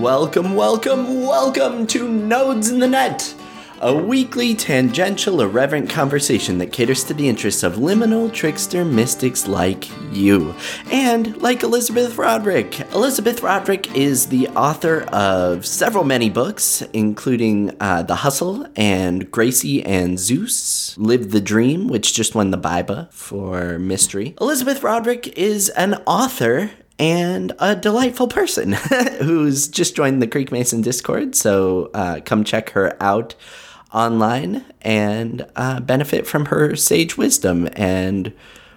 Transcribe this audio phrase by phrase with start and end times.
[0.00, 3.34] Welcome, welcome, welcome to Nodes in the Net,
[3.82, 9.90] a weekly tangential, irreverent conversation that caters to the interests of liminal trickster mystics like
[10.10, 10.54] you.
[10.90, 12.80] And like Elizabeth Roderick.
[12.94, 19.84] Elizabeth Roderick is the author of several many books, including uh, The Hustle and Gracie
[19.84, 24.34] and Zeus, Live the Dream, which just won the BIBA for mystery.
[24.40, 26.70] Elizabeth Roderick is an author
[27.00, 28.72] and a delightful person
[29.22, 31.34] who's just joined the Creek Mason Discord.
[31.34, 33.34] So uh, come check her out
[33.90, 38.34] online and uh, benefit from her sage wisdom and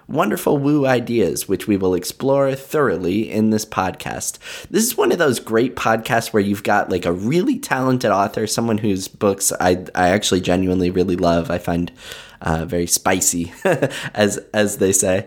[0.08, 4.38] wonderful woo ideas, which we will explore thoroughly in this podcast.
[4.70, 8.46] This is one of those great podcasts where you've got like a really talented author,
[8.46, 11.50] someone whose books I, I actually genuinely really love.
[11.50, 11.92] I find
[12.40, 13.52] uh, very spicy,
[14.14, 15.26] as as they say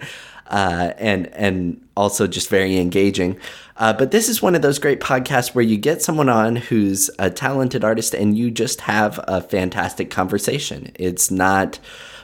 [0.49, 3.39] uh, and and also just very engaging.
[3.77, 7.09] Uh, but this is one of those great podcasts where you get someone on who's
[7.19, 10.91] a talented artist and you just have a fantastic conversation.
[10.95, 11.79] It's not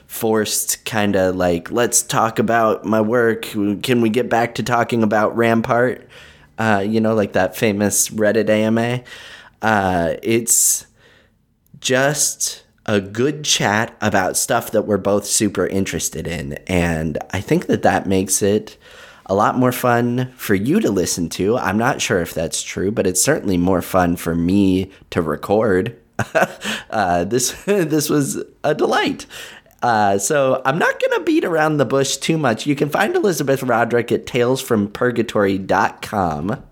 [0.07, 3.43] forced kind of like let's talk about my work.
[3.43, 6.07] Can we get back to talking about Rampart?
[6.57, 9.03] Uh, you know, like that famous Reddit AMA.
[9.61, 10.85] Uh, it's
[11.79, 16.53] just a good chat about stuff that we're both super interested in.
[16.67, 18.77] And I think that that makes it
[19.25, 21.57] a lot more fun for you to listen to.
[21.57, 25.97] I'm not sure if that's true, but it's certainly more fun for me to record.
[26.89, 29.25] uh, this this was a delight.
[29.81, 32.65] Uh, so I'm not going to beat around the bush too much.
[32.65, 36.63] You can find Elizabeth Roderick at talesfrompurgatory.com.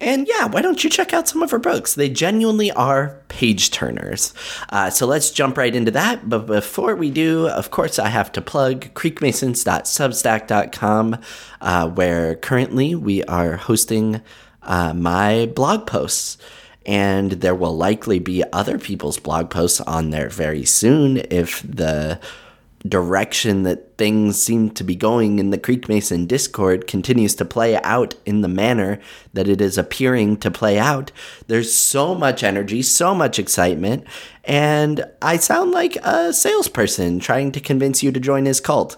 [0.00, 1.94] And yeah, why don't you check out some of her books?
[1.94, 4.32] They genuinely are page turners.
[4.68, 6.28] Uh, so let's jump right into that.
[6.28, 11.18] But before we do, of course, I have to plug creekmasons.substack.com,
[11.60, 14.20] uh, where currently we are hosting
[14.62, 16.38] uh, my blog posts.
[16.86, 22.18] And there will likely be other people's blog posts on there very soon if the
[22.86, 27.76] direction that things seem to be going in the Creek Mason Discord continues to play
[27.82, 29.00] out in the manner
[29.32, 31.10] that it is appearing to play out.
[31.48, 34.04] There's so much energy, so much excitement,
[34.44, 38.96] and I sound like a salesperson trying to convince you to join his cult.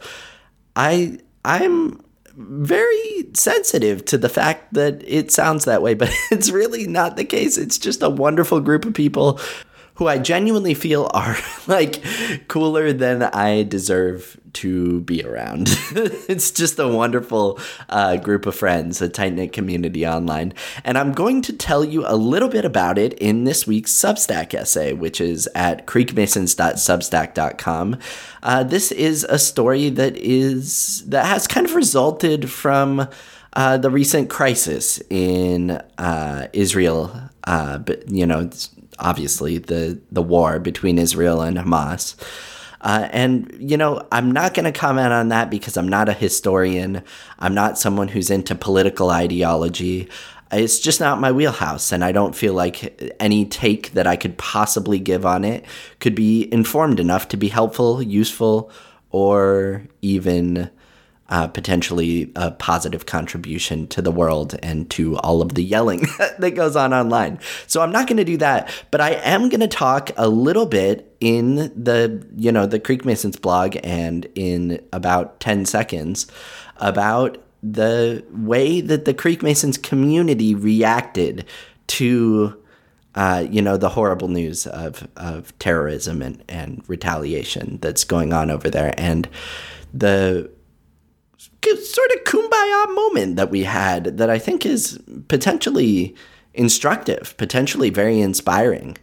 [0.76, 2.02] I I'm
[2.36, 7.24] very sensitive to the fact that it sounds that way, but it's really not the
[7.24, 7.58] case.
[7.58, 9.40] It's just a wonderful group of people
[9.94, 11.36] who I genuinely feel are
[11.66, 12.02] like
[12.48, 15.68] cooler than I deserve to be around.
[15.92, 17.58] it's just a wonderful
[17.88, 20.52] uh, group of friends, a tight knit community online.
[20.84, 24.54] And I'm going to tell you a little bit about it in this week's Substack
[24.54, 27.98] essay, which is at creekmasons.substack.com.
[28.42, 33.06] Uh, this is a story that is that has kind of resulted from
[33.52, 37.12] uh, the recent crisis in uh, Israel,
[37.44, 38.48] uh, but you know,
[39.00, 42.14] obviously the the war between Israel and Hamas.
[42.82, 46.14] Uh, and you know, I'm not going to comment on that because I'm not a
[46.14, 47.02] historian.
[47.38, 50.08] I'm not someone who's into political ideology.
[50.52, 54.36] It's just not my wheelhouse, and I don't feel like any take that I could
[54.36, 55.64] possibly give on it
[56.00, 58.70] could be informed enough to be helpful, useful,
[59.10, 60.70] or even
[61.30, 66.00] uh, potentially a positive contribution to the world and to all of the yelling
[66.38, 67.38] that goes on online.
[67.66, 70.66] So I'm not going to do that, but I am going to talk a little
[70.66, 76.26] bit in the you know the Creek Masons blog and in about 10 seconds
[76.78, 81.44] about the way that the Creek Masons community reacted
[81.88, 82.56] to
[83.16, 88.52] uh, you know, the horrible news of, of terrorism and, and retaliation that's going on
[88.52, 88.94] over there.
[88.96, 89.28] And
[89.92, 90.48] the
[91.62, 94.98] sort of kumbaya moment that we had that I think is
[95.28, 96.14] potentially
[96.54, 98.96] instructive, potentially very inspiring.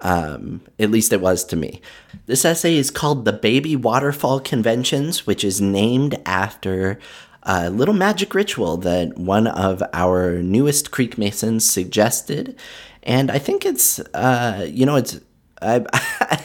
[0.00, 1.80] Um, at least it was to me.
[2.26, 6.98] This essay is called The Baby Waterfall Conventions, which is named after
[7.44, 12.58] a little magic ritual that one of our newest Creek Masons suggested.
[13.04, 15.20] And I think it's, uh, you know, it's,
[15.60, 15.84] I,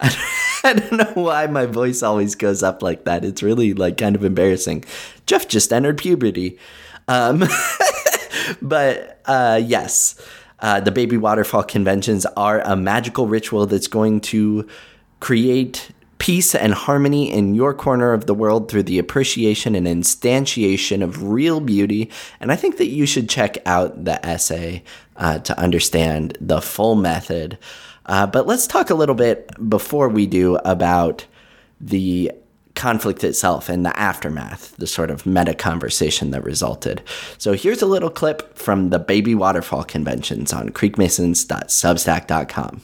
[0.00, 0.10] I
[0.72, 3.24] don't know why my voice always goes up like that.
[3.24, 4.84] It's really like kind of embarrassing.
[5.26, 6.58] Jeff just entered puberty.
[7.06, 7.44] Um,
[8.62, 10.20] but uh, yes,
[10.60, 14.66] uh, the baby waterfall conventions are a magical ritual that's going to
[15.20, 21.02] create peace and harmony in your corner of the world through the appreciation and instantiation
[21.02, 22.10] of real beauty.
[22.40, 24.82] And I think that you should check out the essay
[25.16, 27.58] uh, to understand the full method.
[28.06, 31.26] Uh, but let's talk a little bit before we do about
[31.80, 32.32] the
[32.74, 37.02] conflict itself and the aftermath, the sort of meta conversation that resulted.
[37.38, 42.82] So here's a little clip from the Baby Waterfall conventions on creekmasons.substack.com.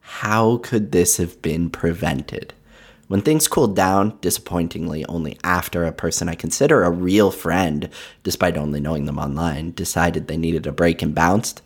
[0.00, 2.54] How could this have been prevented?
[3.08, 7.90] When things cooled down, disappointingly only after a person I consider a real friend,
[8.22, 11.60] despite only knowing them online, decided they needed a break and bounced,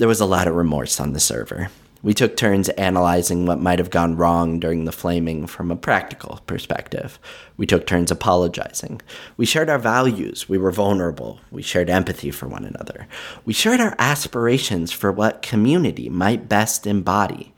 [0.00, 1.68] there was a lot of remorse on the server.
[2.02, 6.40] We took turns analyzing what might have gone wrong during the flaming from a practical
[6.46, 7.18] perspective.
[7.58, 9.02] We took turns apologizing.
[9.36, 10.48] We shared our values.
[10.48, 11.38] We were vulnerable.
[11.50, 13.08] We shared empathy for one another.
[13.44, 17.52] We shared our aspirations for what community might best embody.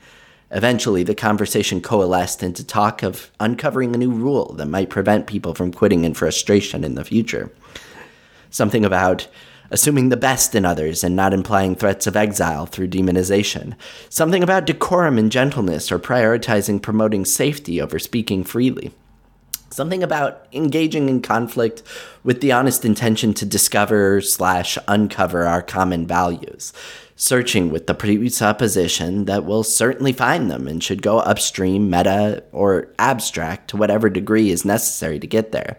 [0.50, 5.54] Eventually, the conversation coalesced into talk of uncovering a new rule that might prevent people
[5.54, 7.52] from quitting in frustration in the future.
[8.50, 9.28] Something about
[9.72, 13.74] assuming the best in others and not implying threats of exile through demonization.
[14.10, 18.92] Something about decorum and gentleness or prioritizing promoting safety over speaking freely.
[19.70, 21.82] Something about engaging in conflict
[22.22, 26.74] with the honest intention to discover slash uncover our common values.
[27.16, 32.88] Searching with the presupposition that we'll certainly find them and should go upstream, meta, or
[32.98, 35.78] abstract to whatever degree is necessary to get there.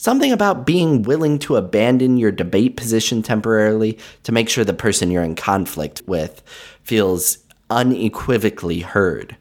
[0.00, 5.10] Something about being willing to abandon your debate position temporarily to make sure the person
[5.10, 6.42] you're in conflict with
[6.82, 7.36] feels
[7.68, 9.36] unequivocally heard.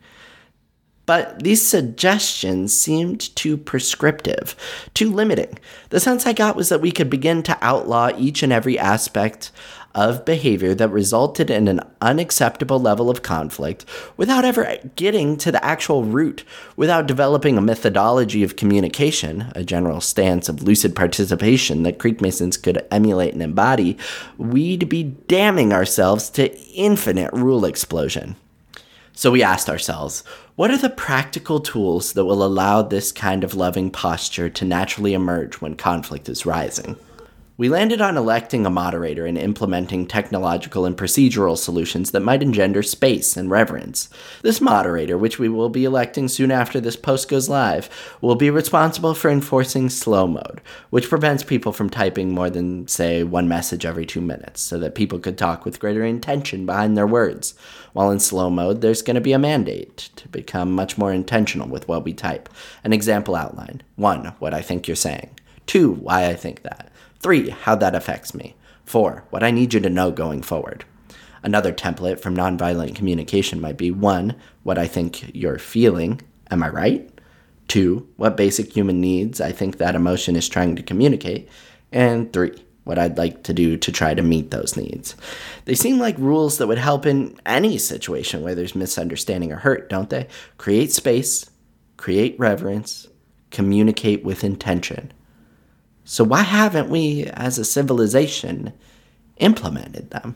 [1.06, 4.54] But these suggestions seemed too prescriptive,
[4.94, 5.58] too limiting.
[5.92, 9.52] The sense I got was that we could begin to outlaw each and every aspect
[9.96, 13.86] of behavior that resulted in an unacceptable level of conflict
[14.18, 16.44] without ever getting to the actual root,
[16.76, 22.58] without developing a methodology of communication, a general stance of lucid participation that Creek Masons
[22.58, 23.98] could emulate and embody,
[24.38, 28.36] we'd be damning ourselves to infinite rule explosion.
[29.14, 30.24] So we asked ourselves,
[30.56, 35.14] what are the practical tools that will allow this kind of loving posture to naturally
[35.14, 36.96] emerge when conflict is rising?
[37.60, 42.82] We landed on electing a moderator and implementing technological and procedural solutions that might engender
[42.82, 44.08] space and reverence.
[44.44, 47.90] This moderator, which we will be electing soon after this post goes live,
[48.22, 53.26] will be responsible for enforcing slow mode, which prevents people from typing more than, say,
[53.26, 57.06] one message every two minutes, so that people could talk with greater intention behind their
[57.06, 57.56] words.
[57.92, 61.68] While in slow mode, there's going to be a mandate to become much more intentional
[61.68, 62.48] with what we type.
[62.86, 64.28] An example outline 1.
[64.40, 65.32] What I think you're saying.
[65.66, 65.92] 2.
[65.92, 66.90] Why I think that.
[67.20, 68.56] Three, how that affects me.
[68.86, 70.86] Four, what I need you to know going forward.
[71.44, 76.22] Another template from nonviolent communication might be one, what I think you're feeling.
[76.52, 77.10] Am I right?
[77.68, 81.48] Two, what basic human needs I think that emotion is trying to communicate.
[81.92, 85.16] And three, what I'd like to do to try to meet those needs.
[85.66, 89.90] They seem like rules that would help in any situation where there's misunderstanding or hurt,
[89.90, 90.28] don't they?
[90.58, 91.50] Create space,
[91.98, 93.08] create reverence,
[93.52, 95.12] communicate with intention.
[96.10, 98.74] So why haven't we, as a civilization,
[99.38, 100.34] implemented them?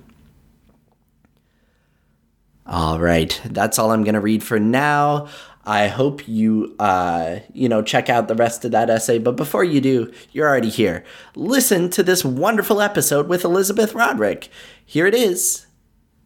[2.67, 5.29] All right, that's all I'm going to read for now.
[5.65, 9.17] I hope you, uh, you know, check out the rest of that essay.
[9.17, 11.03] But before you do, you're already here.
[11.35, 14.49] Listen to this wonderful episode with Elizabeth Roderick.
[14.85, 15.65] Here it is.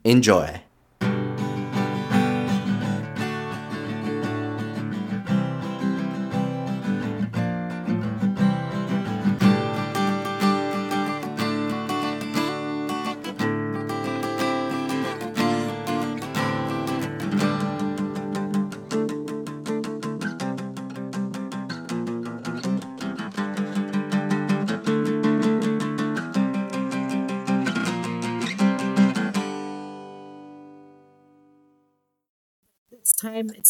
[0.03, 0.59] Enjoy.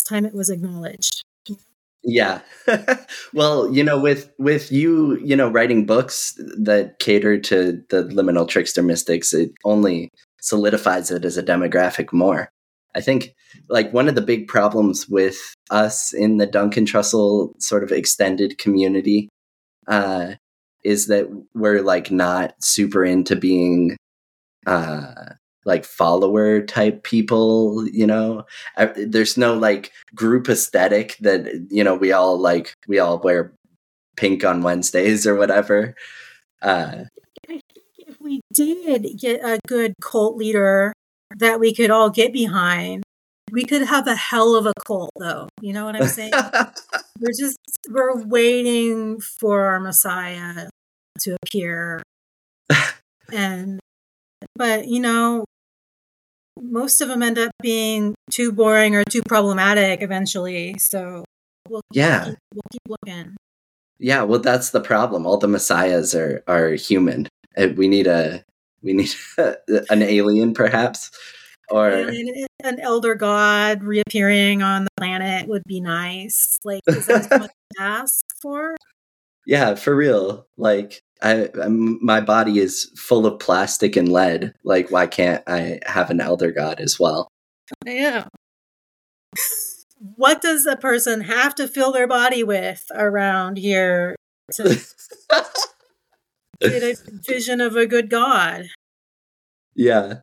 [0.08, 1.24] Time it was acknowledged.
[2.04, 2.42] Yeah.
[3.34, 8.48] Well you know with with you you know writing books that cater to the liminal
[8.48, 10.10] trickster mystics it only
[10.42, 12.50] solidifies it as a demographic more.
[12.96, 13.36] I think
[13.70, 15.38] like one of the big problems with
[15.70, 19.30] us in the duncan trussell sort of extended community
[19.88, 20.36] uh
[20.84, 23.98] is that we're like not super into being
[24.66, 25.34] uh
[25.68, 28.46] like follower type people you know?
[28.96, 33.54] There's no like group aesthetic that you know we all like we all wear
[34.16, 35.96] pink on wednesdays or whatever.
[36.62, 37.04] Uh
[38.00, 40.94] if we did get a good cult leader
[41.38, 43.04] that we could all get behind
[43.52, 45.48] we could have a hell of a cult though.
[45.62, 46.34] You know what i'm saying?
[47.20, 47.58] We're just
[47.90, 50.70] we're waiting for our messiah
[51.22, 52.04] to appear.
[53.30, 53.82] And
[54.56, 55.44] but you know
[56.64, 60.76] most of them end up being too boring or too problematic eventually.
[60.80, 61.24] So
[61.70, 62.26] we'll Yeah.
[62.26, 63.36] keep, we'll keep looking.
[64.00, 65.26] Yeah, well, that's the problem.
[65.26, 67.28] All the messiahs are are human.
[67.58, 68.44] Uh, We need a
[68.84, 71.10] we need an alien, perhaps,
[71.70, 76.60] or And an elder god reappearing on the planet would be nice.
[76.64, 77.50] Like, is that to
[77.80, 78.76] ask for?
[79.48, 80.46] Yeah, for real.
[80.58, 84.54] Like, I I'm, my body is full of plastic and lead.
[84.64, 87.30] Like, why can't I have an elder god as well?
[87.86, 88.26] Yeah.
[90.16, 94.16] What does a person have to fill their body with around here
[94.56, 94.80] to
[96.62, 98.66] get a vision of a good god?
[99.76, 100.16] Yeah.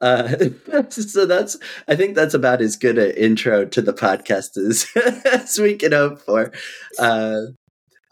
[0.00, 0.28] Uh,
[0.90, 1.56] so that's
[1.88, 4.86] I think that's about as good an intro to the podcast as,
[5.24, 6.52] as we can hope for.
[7.00, 7.40] Uh,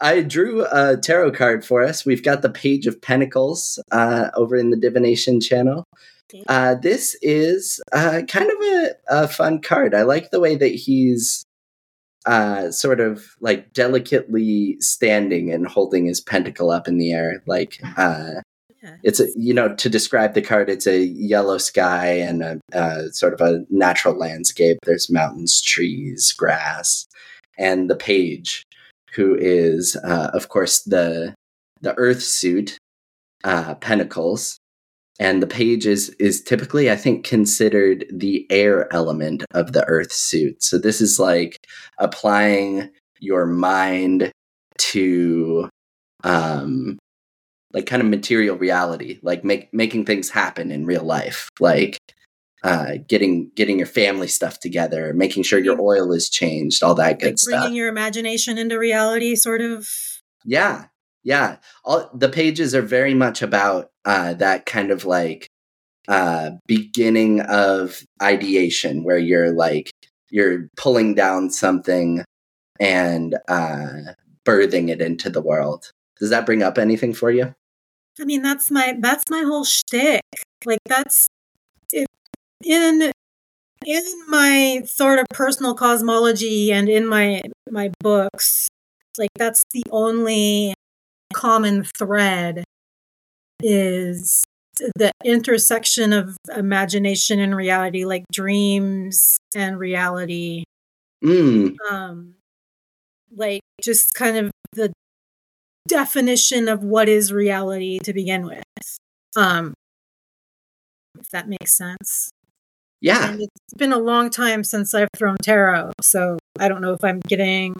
[0.01, 2.05] I drew a tarot card for us.
[2.05, 5.85] We've got the Page of Pentacles uh, over in the Divination channel.
[6.47, 9.93] Uh, this is uh, kind of a, a fun card.
[9.93, 11.45] I like the way that he's
[12.25, 17.79] uh, sort of like delicately standing and holding his pentacle up in the air, like
[17.97, 18.41] uh,
[18.81, 18.95] Yeah.
[19.03, 23.09] it's a you know to describe the card it's a yellow sky and a, uh,
[23.11, 27.07] sort of a natural landscape there's mountains trees grass
[27.57, 28.63] and the page
[29.15, 31.33] who is uh, of course the
[31.81, 32.77] the earth suit
[33.43, 34.57] uh, pentacles.
[35.19, 40.11] And the page is is typically i think considered the air element of the earth
[40.11, 40.63] suit.
[40.63, 41.57] So this is like
[41.99, 42.89] applying
[43.19, 44.31] your mind
[44.79, 45.69] to
[46.23, 46.97] um
[47.73, 51.97] like kind of material reality, like make making things happen in real life, like
[52.63, 57.19] uh, getting getting your family stuff together, making sure your oil is changed, all that
[57.19, 57.61] good Like stuff.
[57.61, 59.89] bringing your imagination into reality, sort of.
[60.45, 60.85] Yeah,
[61.23, 61.57] yeah.
[61.83, 65.47] All the pages are very much about uh, that kind of like
[66.07, 69.91] uh, beginning of ideation, where you're like
[70.29, 72.23] you're pulling down something
[72.79, 74.13] and uh,
[74.45, 75.91] birthing it into the world.
[76.19, 77.53] Does that bring up anything for you?
[78.19, 80.21] I mean, that's my that's my whole shtick.
[80.65, 81.27] Like that's
[82.65, 83.11] in
[83.85, 87.41] in my sort of personal cosmology and in my
[87.71, 88.69] my books.
[89.17, 90.73] Like that's the only
[91.33, 92.63] common thread
[93.61, 94.43] is
[94.95, 100.63] the intersection of imagination and reality, like dreams and reality.
[101.23, 102.35] Mm, Um,
[103.35, 104.91] like just kind of the
[105.87, 108.63] definition of what is reality to begin with.
[109.35, 109.73] Um,
[111.19, 112.32] if that makes sense.
[113.03, 113.31] Yeah.
[113.31, 117.03] And it's been a long time since I've thrown tarot, so I don't know if
[117.03, 117.75] I'm getting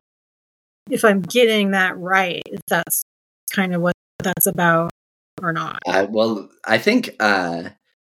[0.91, 2.43] if I'm getting that right.
[2.45, 3.03] If that's
[3.51, 4.91] kind of what that's about
[5.41, 5.79] or not.
[5.87, 7.69] Uh, well, I think uh,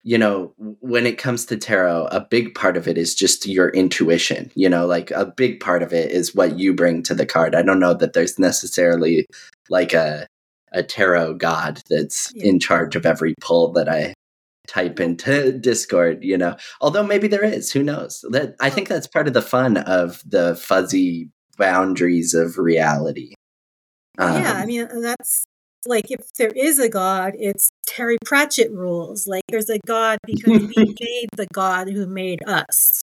[0.03, 3.69] you know when it comes to tarot, a big part of it is just your
[3.69, 4.51] intuition.
[4.55, 7.55] You know, like a big part of it is what you bring to the card.
[7.55, 9.27] I don't know that there's necessarily
[9.69, 10.27] like a
[10.73, 12.47] a tarot god that's Yeah.
[12.47, 14.14] in charge of every pull that I
[14.67, 16.23] type into Discord.
[16.23, 17.73] You know, although maybe there is.
[17.73, 18.25] Who knows?
[18.31, 23.35] That I think that's part of the fun of the fuzzy boundaries of reality.
[24.19, 25.45] yeah, I Um, mean that's
[25.87, 29.27] like if there is a god, it's Terry Pratchett rules.
[29.27, 33.01] Like there's a god because we made the god who made us.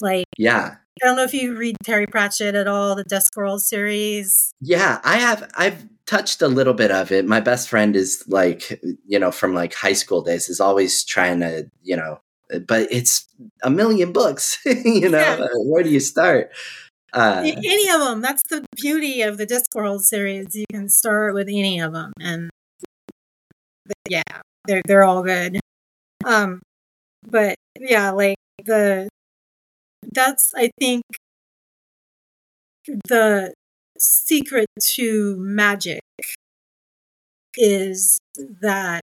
[0.00, 0.76] Like yeah.
[1.02, 4.52] I don't know if you read Terry Pratchett at all, the Discworld series.
[4.60, 5.50] Yeah, I have.
[5.56, 7.24] I've touched a little bit of it.
[7.26, 11.40] My best friend is like, you know, from like high school days, is always trying
[11.40, 12.20] to, you know,
[12.68, 13.26] but it's
[13.62, 14.58] a million books.
[14.66, 15.46] you know, Yeah.
[15.64, 16.50] where do you start?
[17.14, 18.20] Uh, any of them.
[18.20, 20.54] That's the beauty of the Discworld series.
[20.54, 22.50] You can start with any of them, and
[24.08, 24.22] yeah,
[24.66, 25.60] they're they're all good.
[26.24, 26.60] Um,
[27.26, 29.08] but yeah, like the
[30.12, 31.02] that's I think
[33.08, 33.52] the
[34.02, 34.66] secret
[34.96, 36.00] to magic
[37.56, 38.18] is
[38.60, 39.02] that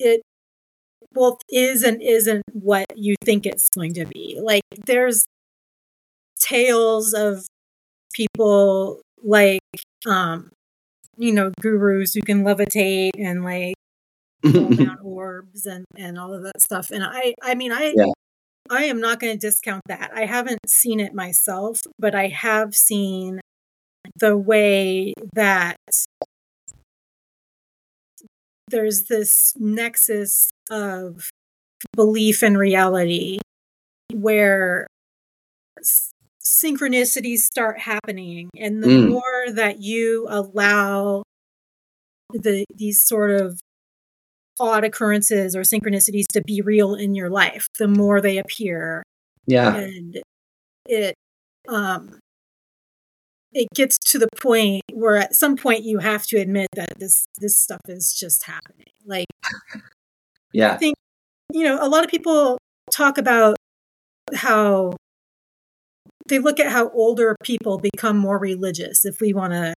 [0.00, 0.22] it
[1.12, 4.38] both is and isn't what you think it's going to be.
[4.42, 5.26] Like there's
[6.40, 7.46] tales of
[8.14, 9.60] people like
[10.06, 10.50] um
[11.18, 13.74] you know gurus who can levitate and like
[14.44, 18.06] down orbs and and all of that stuff and i i mean i Yeah.
[18.70, 22.74] I am not going to discount that i haven't seen it myself but i have
[22.74, 23.40] seen
[24.16, 25.76] the way that
[28.68, 31.30] there's this nexus of
[31.94, 33.38] belief and reality
[34.12, 34.86] where
[36.44, 39.08] synchronicities start happening and the Mm.
[39.10, 41.22] more that you allow
[42.32, 43.60] the these sort of
[44.60, 49.02] odd occurrences or synchronicities to be real in your life the more they appear
[49.48, 50.20] yeah, and
[50.86, 51.14] it
[51.68, 52.18] um,
[53.52, 57.24] it gets to the point where at some point you have to admit that this
[57.38, 58.92] this stuff is just happening.
[59.06, 59.26] Like,
[60.52, 60.96] yeah, I think
[61.50, 62.58] you know a lot of people
[62.92, 63.56] talk about
[64.34, 64.92] how
[66.28, 69.06] they look at how older people become more religious.
[69.06, 69.72] If we want to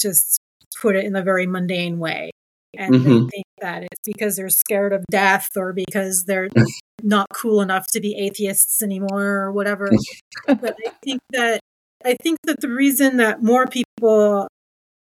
[0.00, 0.38] just
[0.80, 2.30] put it in a very mundane way,
[2.78, 3.08] and mm-hmm.
[3.08, 6.48] they think that it's because they're scared of death or because they're
[7.02, 9.90] not cool enough to be atheists anymore or whatever.
[10.46, 11.60] but I think that
[12.04, 14.48] I think that the reason that more people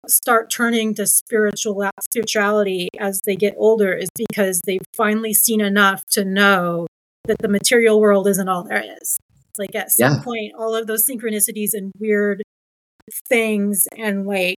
[0.08, 6.04] start turning to spiritual spirituality as they get older is because they've finally seen enough
[6.12, 6.88] to know
[7.26, 9.18] that the material world isn't all there is.
[9.50, 10.24] It's like at some yeah.
[10.24, 12.42] point, all of those synchronicities and weird
[13.30, 14.58] things and like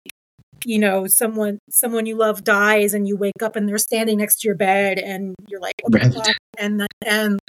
[0.66, 4.40] you know someone someone you love dies and you wake up and they're standing next
[4.42, 6.36] to your bed and you're like oh right.
[6.58, 7.40] and and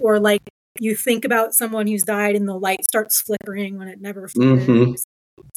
[0.00, 0.42] or like
[0.80, 4.66] you think about someone who's died and the light starts flickering when it never flickers.
[4.66, 4.92] Mm-hmm.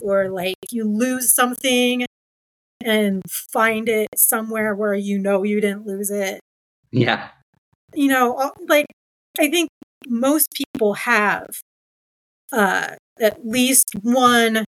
[0.03, 2.05] or like you lose something
[2.83, 6.39] and find it somewhere where you know you didn't lose it.
[6.91, 7.29] Yeah.
[7.93, 8.85] You know like
[9.39, 9.69] i think
[10.07, 11.47] most people have
[12.51, 14.65] uh at least one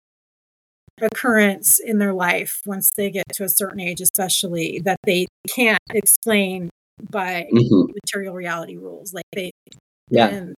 [1.00, 5.82] occurrence in their life once they get to a certain age especially that they can't
[5.90, 6.70] explain
[7.10, 7.92] by mm-hmm.
[8.04, 9.52] material reality rules like they
[10.12, 10.28] yeah.
[10.28, 10.56] And,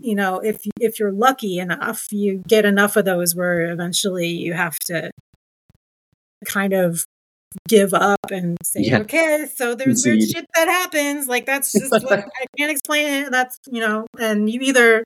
[0.00, 4.52] you know, if if you're lucky enough, you get enough of those where eventually you
[4.52, 5.10] have to
[6.44, 7.04] kind of
[7.66, 8.98] give up and say, yeah.
[8.98, 10.18] okay, so there's Indeed.
[10.18, 11.26] weird shit that happens.
[11.26, 13.30] Like that's just what I can't explain it.
[13.30, 15.04] That's you know, and you either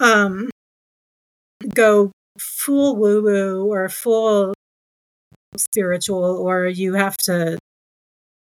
[0.00, 0.50] um
[1.74, 4.54] go full woo woo or full
[5.56, 7.58] spiritual, or you have to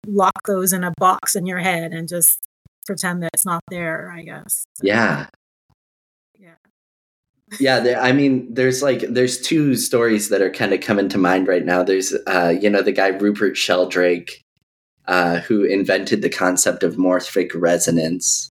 [0.07, 2.39] lock those in a box in your head and just
[2.85, 4.65] pretend that it's not there, I guess.
[4.75, 5.27] So, yeah.
[6.39, 6.55] Yeah.
[7.59, 11.17] yeah, there, I mean, there's like there's two stories that are kind of coming to
[11.17, 11.83] mind right now.
[11.83, 14.41] There's, uh, you know, the guy Rupert Sheldrake,
[15.07, 18.49] uh, who invented the concept of morphic resonance,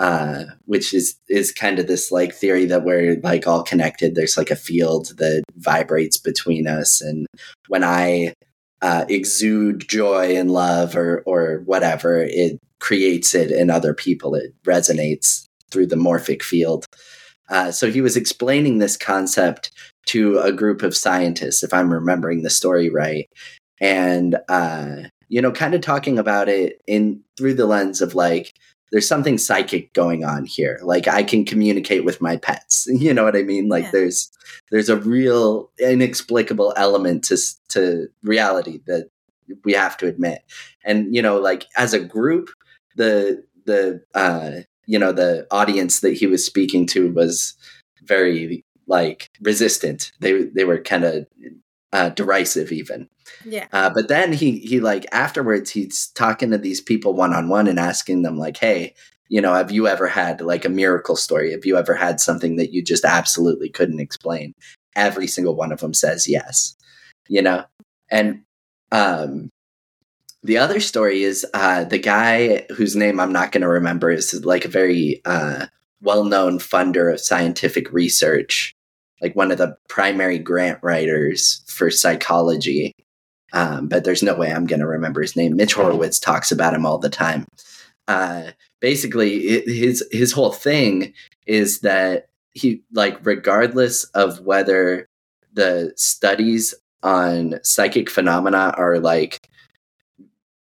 [0.00, 4.14] uh, which is is kind of this like theory that we're like all connected.
[4.14, 7.26] There's like a field that vibrates between us, and
[7.68, 8.32] when I
[8.80, 14.34] uh, exude joy and love or or whatever, it creates it in other people.
[14.34, 16.86] It resonates through the morphic field.
[17.50, 19.70] Uh, so he was explaining this concept
[20.06, 23.28] to a group of scientists, if I'm remembering the story right,
[23.82, 28.54] and uh, you know, kind of talking about it in through the lens of like
[28.90, 30.78] there's something psychic going on here.
[30.82, 32.88] Like I can communicate with my pets.
[33.00, 33.68] You know what I mean?
[33.68, 33.90] Like yeah.
[33.92, 34.30] there's
[34.70, 39.08] there's a real inexplicable element to to reality that
[39.64, 40.42] we have to admit.
[40.84, 42.50] And you know, like as a group,
[42.96, 47.54] the the uh you know the audience that he was speaking to was
[48.02, 50.12] very like resistant.
[50.20, 51.26] They they were kind of
[51.92, 53.08] uh, derisive even.
[53.44, 53.66] Yeah.
[53.72, 57.66] Uh, but then he he like afterwards he's talking to these people one on one
[57.66, 58.94] and asking them like, hey,
[59.28, 61.52] you know, have you ever had like a miracle story?
[61.52, 64.54] Have you ever had something that you just absolutely couldn't explain?
[64.96, 66.76] Every single one of them says yes.
[67.28, 67.64] You know,
[68.10, 68.42] and
[68.90, 69.50] um,
[70.42, 74.44] the other story is uh, the guy whose name I'm not going to remember is
[74.44, 75.66] like a very uh,
[76.02, 78.74] well known funder of scientific research
[79.20, 82.92] like one of the primary grant writers for psychology.
[83.52, 85.56] Um, but there's no way I'm going to remember his name.
[85.56, 87.46] Mitch Horowitz talks about him all the time.
[88.06, 91.12] Uh, basically, it, his his whole thing
[91.46, 95.08] is that he like regardless of whether
[95.52, 99.48] the studies on psychic phenomena are like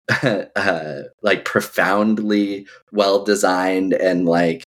[0.23, 4.63] uh, like profoundly well designed and like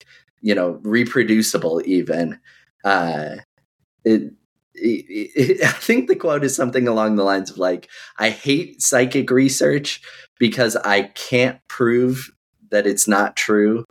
[0.41, 2.39] you know reproducible even
[2.84, 3.36] uh
[4.08, 4.34] it,
[4.74, 8.82] it, it, I think the quote is something along the lines of like, I hate
[8.82, 10.02] psychic research
[10.39, 12.32] because I can't prove
[12.70, 13.86] that it's not true,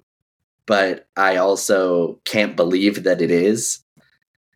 [0.66, 3.82] but I also can't believe that it is.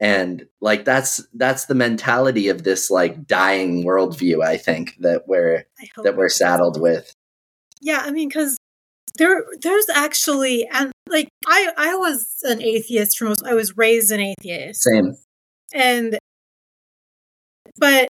[0.03, 4.43] And like that's that's the mentality of this like dying worldview.
[4.43, 5.67] I think that we're
[6.03, 7.13] that we're saddled with.
[7.83, 8.57] Yeah, I mean, because
[9.19, 13.45] there there's actually and like I I was an atheist for most.
[13.45, 14.83] I was raised an atheist.
[14.83, 15.17] Same.
[15.73, 16.19] And,
[17.77, 18.09] but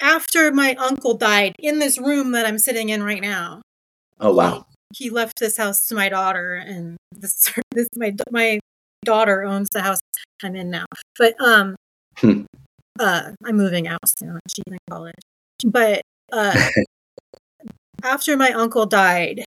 [0.00, 3.62] after my uncle died in this room that I'm sitting in right now.
[4.20, 4.66] Oh, wow.
[4.96, 8.60] He, he left this house to my daughter and this, this, my, my
[9.04, 10.00] daughter owns the house
[10.42, 10.84] I'm in now.
[11.18, 11.76] But, um,
[12.18, 12.42] hmm.
[12.98, 14.38] uh, I'm moving out soon.
[14.54, 15.14] She's in college.
[15.64, 16.68] But, uh,
[18.02, 19.44] after my uncle died,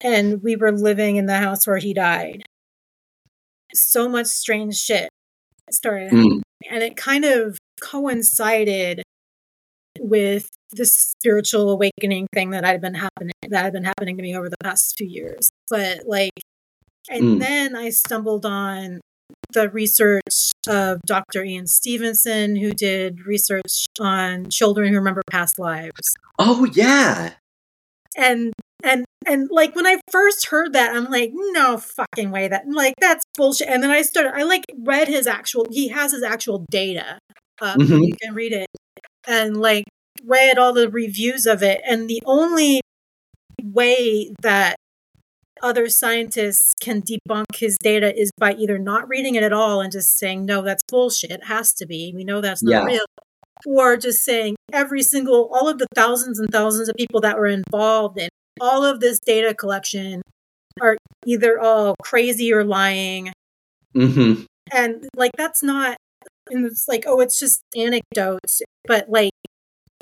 [0.00, 2.44] and we were living in the house where he died
[3.72, 5.08] so much strange shit
[5.72, 6.12] started.
[6.12, 6.42] Mm.
[6.70, 9.02] And it kind of coincided
[10.00, 14.36] with the spiritual awakening thing that had been happening that had been happening to me
[14.36, 15.48] over the past few years.
[15.70, 16.32] But like
[17.08, 17.38] and mm.
[17.38, 19.00] then I stumbled on
[19.52, 21.44] the research of Dr.
[21.44, 26.14] Ian Stevenson, who did research on children who remember past lives.
[26.38, 27.32] Oh yeah.
[28.16, 28.52] And
[28.84, 32.94] and and like when I first heard that, I'm like, no fucking way that like
[33.00, 33.68] that's bullshit.
[33.68, 37.18] And then I started I like read his actual he has his actual data.
[37.60, 38.02] Um, mm-hmm.
[38.02, 38.68] you can read it.
[39.26, 39.84] And like
[40.24, 41.80] read all the reviews of it.
[41.86, 42.80] And the only
[43.62, 44.76] way that
[45.62, 49.90] other scientists can debunk his data is by either not reading it at all and
[49.90, 51.30] just saying, no, that's bullshit.
[51.30, 52.12] It has to be.
[52.14, 52.84] We know that's not yeah.
[52.84, 53.04] real.
[53.66, 57.46] Or just saying every single, all of the thousands and thousands of people that were
[57.46, 58.28] involved in
[58.60, 60.22] all of this data collection
[60.80, 63.32] are either all crazy or lying.
[63.94, 64.44] Mm-hmm.
[64.72, 65.96] And like, that's not,
[66.50, 68.62] and it's like, oh, it's just anecdotes.
[68.86, 69.32] But like,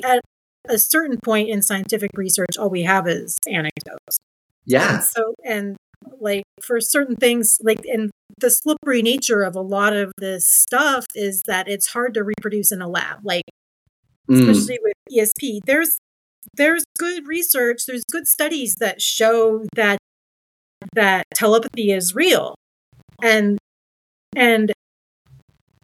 [0.03, 0.21] at
[0.67, 4.17] a certain point in scientific research, all we have is anecdotes.
[4.65, 4.95] Yeah.
[4.95, 5.77] And so, and
[6.19, 11.05] like for certain things, like, and the slippery nature of a lot of this stuff
[11.15, 13.19] is that it's hard to reproduce in a lab.
[13.23, 13.43] Like,
[14.29, 14.39] mm.
[14.39, 15.97] especially with ESP, there's
[16.55, 19.97] there's good research, there's good studies that show that
[20.93, 22.55] that telepathy is real,
[23.21, 23.57] and
[24.35, 24.71] and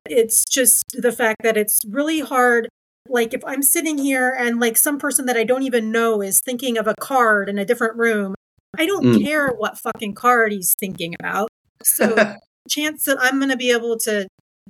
[0.06, 2.68] it's just the fact that it's really hard
[3.08, 6.42] like if i'm sitting here and like some person that i don't even know is
[6.42, 8.34] thinking of a card in a different room
[8.78, 9.24] I don't mm.
[9.24, 11.50] care what fucking card he's thinking about.
[11.84, 12.16] So
[12.70, 14.28] chance that I'm going to be able to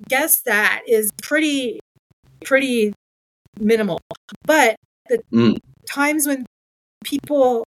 [0.07, 1.79] guess that is pretty
[2.45, 2.93] pretty
[3.59, 3.99] minimal.
[4.45, 4.77] But
[5.09, 5.57] the mm.
[5.89, 6.45] Times when
[7.03, 7.63] people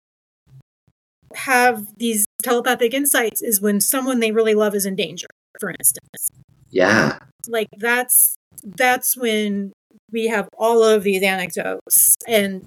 [1.36, 5.28] have these telepathic insights is when someone they really love is in danger,
[5.60, 6.30] for instance.
[6.70, 7.20] Yeah.
[7.48, 9.74] Like that's that's when
[10.12, 12.66] we have all of these anecdotes and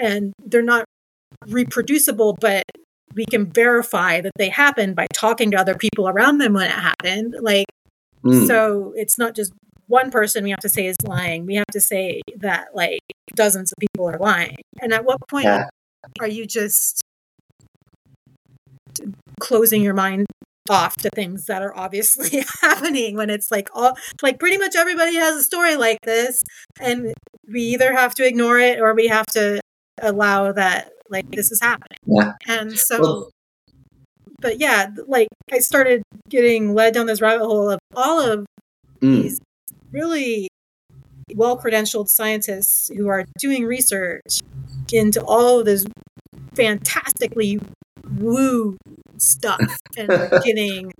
[0.00, 0.84] and they're not
[1.46, 2.64] reproducible, but
[3.14, 6.72] we can verify that they happened by talking to other people around them when it
[6.72, 7.36] happened.
[7.40, 7.66] Like,
[8.24, 8.46] mm.
[8.46, 9.52] so it's not just
[9.86, 11.46] one person we have to say is lying.
[11.46, 13.00] We have to say that like
[13.34, 14.56] dozens of people are lying.
[14.80, 15.68] And at what point yeah.
[16.20, 17.02] are you just
[19.40, 20.26] closing your mind
[20.70, 25.14] off to things that are obviously happening when it's like all like pretty much everybody
[25.14, 26.42] has a story like this
[26.80, 27.12] and
[27.52, 29.60] we either have to ignore it or we have to
[30.00, 31.98] allow that like this is happening.
[32.06, 32.32] Yeah.
[32.48, 33.30] And so well,
[34.40, 38.46] but yeah, like I started getting led down this rabbit hole of all of
[39.00, 39.22] mm.
[39.22, 39.40] these
[39.94, 40.48] really
[41.34, 44.40] well credentialed scientists who are doing research
[44.92, 45.86] into all of this
[46.54, 47.60] fantastically
[48.18, 48.76] woo
[49.16, 49.60] stuff
[49.96, 50.10] and
[50.44, 50.92] getting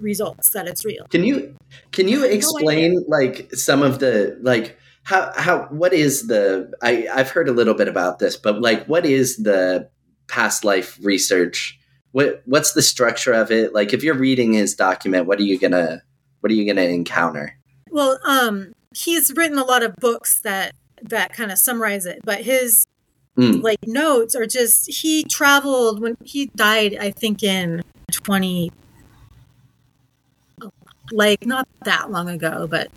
[0.00, 1.06] results that it's real.
[1.10, 1.56] Can you
[1.92, 7.08] can you explain no like some of the like how how what is the I
[7.12, 9.88] I've heard a little bit about this, but like what is the
[10.28, 11.78] past life research?
[12.12, 13.72] What what's the structure of it?
[13.72, 16.02] Like if you're reading his document, what are you gonna
[16.40, 17.58] what are you gonna encounter?
[17.94, 22.40] Well, um, he's written a lot of books that that kind of summarize it, but
[22.40, 22.84] his
[23.38, 23.62] mm.
[23.62, 26.96] like notes are just he traveled when he died.
[26.98, 28.72] I think in twenty,
[31.12, 32.88] like not that long ago, but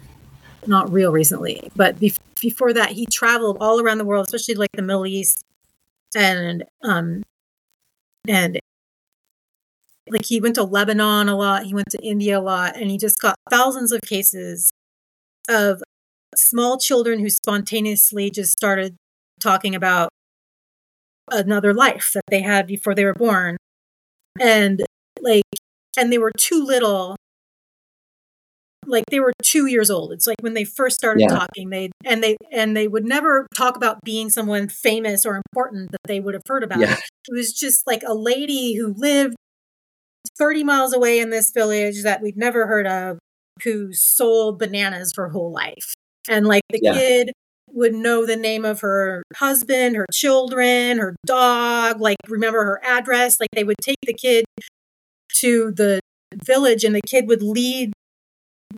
[0.66, 4.72] not real recently, but be- before that, he traveled all around the world, especially like
[4.74, 5.44] the Middle East,
[6.16, 7.22] and um,
[8.28, 8.60] and
[10.10, 12.98] like he went to Lebanon a lot, he went to India a lot, and he
[12.98, 14.72] just got thousands of cases
[15.48, 15.82] of
[16.36, 18.96] small children who spontaneously just started
[19.42, 20.10] talking about
[21.32, 23.58] another life that they had before they were born,
[24.40, 24.84] and
[25.22, 25.44] like,
[25.98, 27.16] and they were too little
[28.88, 30.12] like they were two years old.
[30.12, 31.28] It's like when they first started yeah.
[31.28, 35.92] talking, they and they and they would never talk about being someone famous or important
[35.92, 36.80] that they would have heard about.
[36.80, 36.94] Yeah.
[36.96, 39.36] It was just like a lady who lived
[40.38, 43.20] 30 miles away in this village that we'd never heard of
[43.64, 45.94] who sold bananas for her whole life.
[46.30, 46.94] And like the yeah.
[46.94, 47.32] kid
[47.72, 53.40] would know the name of her husband, her children, her dog, like remember her address.
[53.40, 54.46] Like they would take the kid
[55.36, 56.00] to the
[56.46, 57.94] village and the kid would lead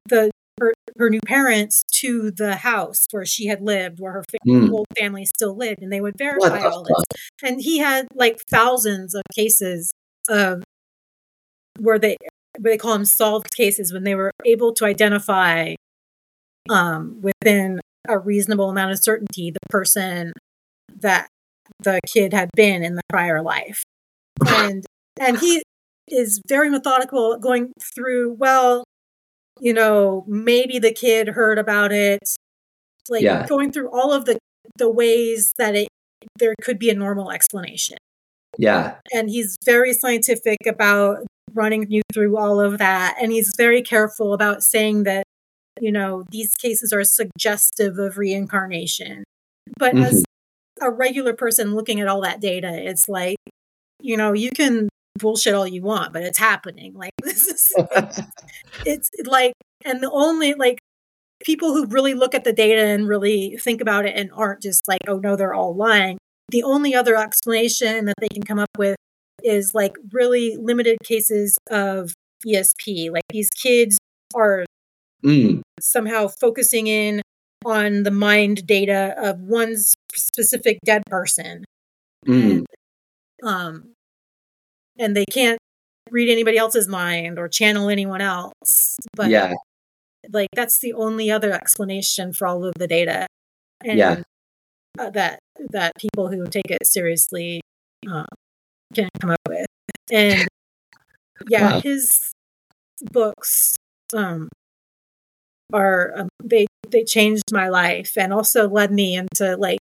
[0.07, 4.69] the her, her, new parents to the house where she had lived, where her mm.
[4.69, 7.19] whole family still lived, and they would verify all this.
[7.41, 9.93] And he had like thousands of cases
[10.27, 10.63] of
[11.79, 12.17] where they
[12.57, 15.75] they call them solved cases when they were able to identify
[16.69, 20.33] um, within a reasonable amount of certainty the person
[20.99, 21.27] that
[21.79, 23.83] the kid had been in the prior life.
[24.47, 24.85] And
[25.19, 25.62] and he
[26.07, 28.83] is very methodical going through, well,
[29.59, 32.21] you know, maybe the kid heard about it.
[33.09, 33.45] Like Yeah.
[33.47, 34.38] going through all of the
[34.77, 35.88] the ways that it
[36.38, 37.97] there could be a normal explanation.
[38.57, 38.95] Yeah.
[39.13, 43.17] And he's very scientific about running you through all of that.
[43.21, 45.23] And he's very careful about saying that,
[45.79, 49.23] you know, these cases are suggestive of reincarnation.
[49.77, 50.88] But as mm-hmm.
[50.88, 53.38] a regular person looking at all that data, it's like,
[54.01, 56.93] you know, you can bullshit all you want, but it's happening.
[56.93, 57.73] Like this is
[58.85, 59.53] it's like
[59.85, 60.79] and the only like
[61.43, 64.88] people who really look at the data and really think about it and aren't just
[64.88, 66.17] like oh no they're all lying
[66.49, 68.97] the only other explanation that they can come up with
[69.43, 72.13] is like really limited cases of
[72.45, 73.97] esp like these kids
[74.36, 74.65] are
[75.23, 75.62] Mm.
[75.82, 77.21] somehow focusing in
[77.65, 79.75] on the mind data of one
[80.15, 81.65] specific dead person
[82.25, 82.63] Mm.
[83.43, 83.93] um
[84.97, 85.58] and they can't
[86.12, 89.54] read anybody else's mind or channel anyone else but yeah.
[90.32, 93.28] like that's the only other explanation for all of the data
[93.84, 94.21] and Yeah.
[94.97, 95.39] uh, that
[95.71, 97.62] that people who take it seriously
[98.10, 98.23] uh,
[98.93, 99.65] can come up with
[100.12, 100.47] and
[101.47, 101.80] yeah Wow.
[101.82, 102.32] his
[103.12, 103.75] books
[104.13, 104.49] um
[105.73, 109.80] are um, they they changed my life and also led me into like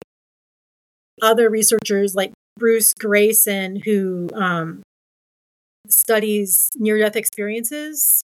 [1.22, 4.84] other researchers like Bruce Greyson who um
[5.88, 8.22] studies near death experiences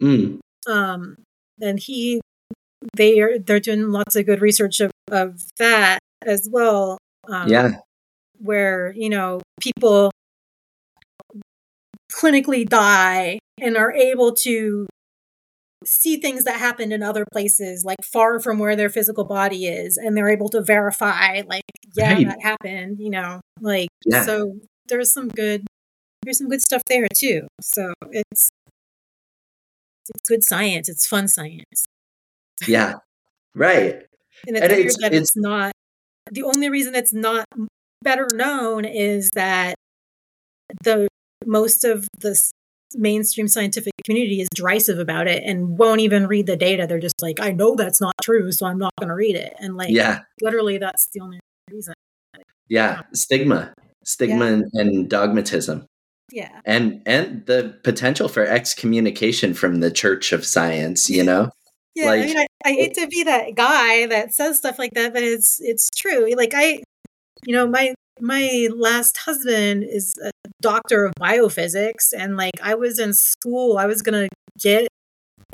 [0.00, 0.40] Mm.
[0.66, 1.16] um
[1.60, 2.20] and he
[2.96, 7.80] they are they're doing lots of good research of, of that as well um, Yeah.
[8.38, 10.10] Where you know people
[12.12, 14.86] clinically die and are able to
[15.84, 19.96] see things that happened in other places like far from where their physical body is
[19.96, 21.62] and they're able to verify like
[21.96, 22.26] yeah Right.
[22.26, 24.24] that happened you know like Yeah.
[24.24, 25.66] so there's some good
[26.22, 28.50] there's some good stuff there too so it's
[30.08, 31.84] it's good science it's fun science
[32.66, 32.94] Yeah.
[33.54, 34.06] Right.
[34.46, 35.72] and it's And weird it's- that it's- it's not
[36.32, 37.44] the only reason it's not
[38.06, 39.74] better known is that
[40.84, 41.08] the
[41.44, 42.40] most of the
[42.94, 46.86] mainstream scientific community is derisive about it and won't even read the data.
[46.88, 49.54] They're just like, I know that's not true, so I'm not going to read it.
[49.58, 50.20] And like, Yeah.
[50.40, 51.40] literally, that's the only
[51.70, 51.94] reason.
[52.68, 53.02] Yeah.
[53.12, 53.74] Stigma.
[54.04, 54.52] Stigma Yeah.
[54.52, 55.84] and, and dogmatism.
[56.32, 56.60] Yeah.
[56.64, 61.50] And and the potential for excommunication from the Church of Science, you know?
[61.96, 64.92] Yeah, Like- I mean, I, I hate to be that guy that says stuff like
[64.94, 66.34] that, but it's it's true.
[66.36, 66.82] Like I,
[67.44, 70.30] you know, my my last husband is a
[70.62, 74.28] doctor of biophysics, and like I was in school, I was gonna
[74.60, 74.88] get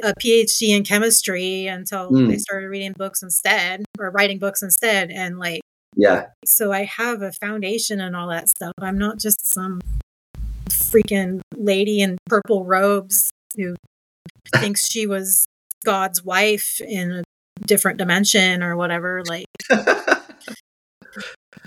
[0.03, 2.33] a PhD in chemistry until Mm.
[2.33, 5.61] I started reading books instead, or writing books instead, and like
[5.97, 6.27] Yeah.
[6.45, 8.73] so I have a foundation and all that stuff.
[8.81, 9.81] I'm not just some
[10.71, 13.75] freaking lady in purple robes who
[14.57, 15.45] thinks she was
[15.85, 17.23] God's wife in a
[17.66, 19.47] different dimension or whatever, like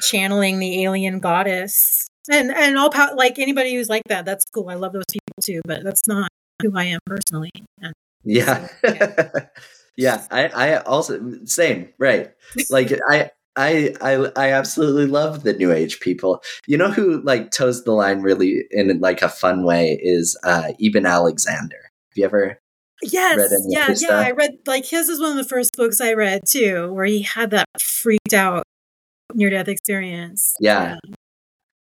[0.02, 2.08] channeling the alien goddess.
[2.30, 4.69] And and all pow- like anybody who's like that, that's cool.
[4.69, 6.30] I love those people too, but that's not
[6.62, 7.52] who I am personally.
[7.82, 7.93] And
[8.24, 8.67] Yeah.
[8.84, 9.30] So,
[9.98, 10.26] yeah.
[10.32, 12.32] I, I also same, right.
[12.69, 16.41] Like I I I I absolutely love the new age people.
[16.67, 20.74] You know who like toes the line really in like a fun way is uh
[20.82, 21.78] Eben Alexander.
[22.10, 22.60] Have you ever
[23.04, 24.28] Yes, read any of yeah, yeah.
[24.28, 27.21] I read like his is one of the first books I read too, where he
[27.21, 28.63] had that freaked out
[29.36, 30.56] near death experience.
[30.60, 30.98] Yeah.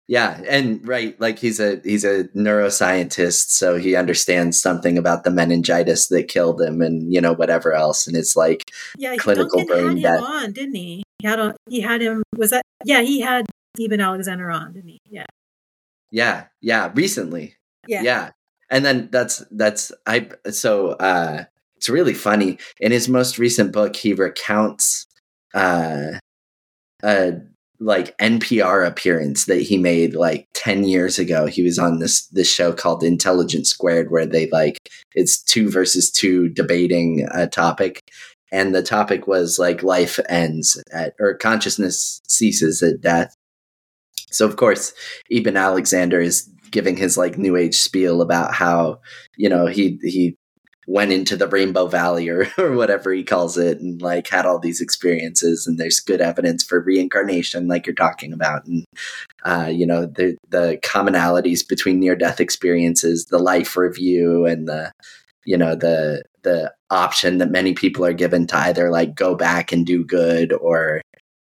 [0.07, 5.31] Yeah, and right, like he's a he's a neuroscientist, so he understands something about the
[5.31, 9.17] meningitis that killed him, and you know whatever else, and it's like yeah.
[9.17, 10.21] clinical Duncan brain had him death.
[10.21, 11.03] on, didn't he?
[11.21, 12.23] He had he had him.
[12.37, 12.61] Was that?
[12.85, 13.47] Yeah, he had
[13.81, 14.99] Eben Alexander on, didn't he?
[15.09, 15.25] Yeah,
[16.11, 17.57] yeah, yeah, recently,
[17.89, 18.31] yeah, yeah,
[18.69, 21.45] and then that's that's I so uh,
[21.77, 22.59] it's really funny.
[22.79, 25.07] In his most recent book, he recounts
[25.55, 26.19] uh,
[27.05, 27.35] a
[27.81, 31.47] like NPR appearance that he made like 10 years ago.
[31.47, 34.79] He was on this this show called Intelligence Squared where they like
[35.15, 38.01] it's two versus two debating a topic
[38.51, 43.35] and the topic was like life ends at or consciousness ceases at death.
[44.31, 44.93] So of course,
[45.31, 49.01] Eben Alexander is giving his like new age spiel about how,
[49.37, 50.37] you know, he he
[50.87, 54.59] went into the Rainbow Valley or, or whatever he calls it and like had all
[54.59, 58.85] these experiences and there's good evidence for reincarnation like you're talking about and
[59.45, 64.93] uh, you know the the commonalities between near death experiences the life review and the
[65.45, 69.73] you know the the option that many people are given to either like go back
[69.73, 71.01] and do good or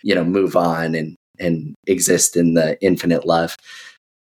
[0.02, 3.56] you know move on and and exist in the infinite love.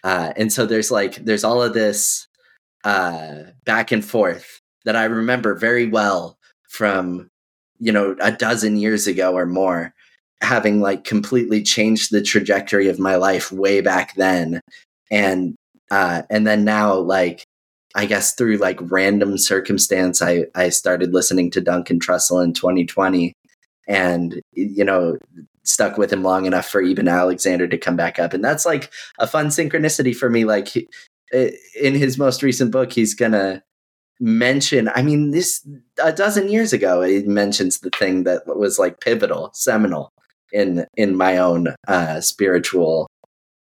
[0.04, 2.28] Uh, and so there's like there's all of this
[2.84, 6.38] uh, back and forth that I remember very well
[6.70, 7.28] from,
[7.80, 9.94] you know, a dozen years ago or more,
[10.42, 14.62] having like completely changed the trajectory of my life way back then.
[15.12, 15.56] And,
[15.92, 17.44] uh, and then now, like,
[17.96, 23.34] I guess through like random circumstance, I, I started listening to Duncan Trussell in 2020
[23.88, 25.18] and, you know,
[25.64, 28.34] stuck with him long enough for Eben Alexander to come back up.
[28.34, 30.46] And that's like a fun synchronicity for me.
[30.46, 30.76] Like
[31.32, 33.64] in his most recent book, he's to
[34.20, 35.68] mention, I mean, this
[36.02, 40.12] a dozen years ago, he mentions the thing that was like pivotal, seminal
[40.52, 43.08] in, in my own uh, spiritual,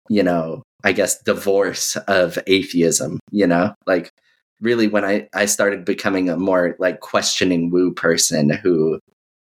[0.10, 4.12] you know, I guess divorce of atheism, you know, like
[4.62, 9.00] really when I, I started becoming a more like questioning woo person who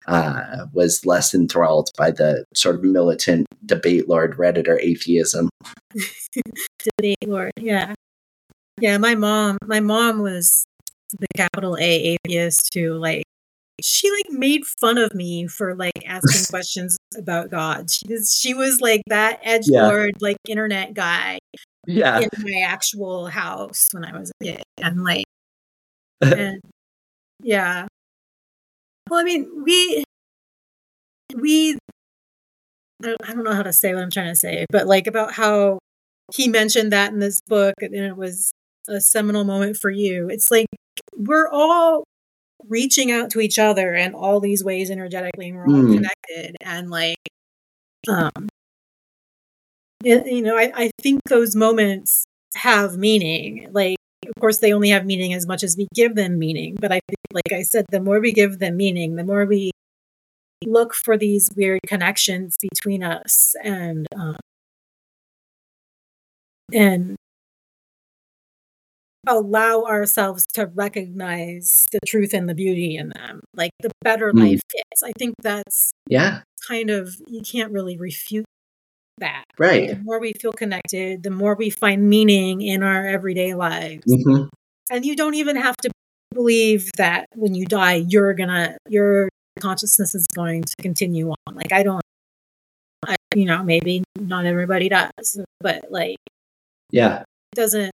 [0.06, 5.48] uh, was less enthralled by the sort of militant debate lord redditor atheism.
[6.96, 7.94] Debate lord yeah.
[8.80, 10.64] Yeah my mom my mom was
[11.18, 13.22] the capital a atheist who like
[13.82, 18.52] she like made fun of me for like asking questions about god she was she
[18.54, 20.26] was like that edge lord yeah.
[20.28, 21.38] like internet guy
[21.86, 25.24] yeah in my actual house when i was a kid and like
[26.20, 26.60] and
[27.42, 27.86] yeah
[29.10, 30.04] well, I mean, we
[31.34, 31.76] we
[33.02, 35.80] I don't know how to say what I'm trying to say, but like about how
[36.32, 38.52] he mentioned that in this book and it was
[38.88, 40.28] a seminal moment for you.
[40.30, 40.68] It's like
[41.20, 42.04] we're all
[42.68, 45.94] reaching out to each other in all these ways energetically and we're all mm.
[45.94, 47.18] connected and like
[48.08, 48.48] um
[50.04, 54.90] it, you know I, I think those moments have meaning like of course they only
[54.90, 57.86] have meaning as much as we give them meaning but i think like i said
[57.90, 59.70] the more we give them meaning the more we
[60.66, 64.36] look for these weird connections between us and um,
[66.72, 67.16] and
[69.26, 74.40] allow ourselves to recognize the truth and the beauty in them like the better mm.
[74.40, 78.46] life is i think that's yeah kind of you can't really refute
[79.20, 79.44] that.
[79.58, 79.90] Right.
[79.90, 84.04] The more we feel connected, the more we find meaning in our everyday lives.
[84.06, 84.48] Mm-hmm.
[84.90, 85.90] And you don't even have to
[86.34, 89.28] believe that when you die, you're gonna, your
[89.60, 91.54] consciousness is going to continue on.
[91.54, 92.02] Like, I don't,
[93.06, 96.16] I, you know, maybe not everybody does, but like,
[96.90, 97.92] yeah, it doesn't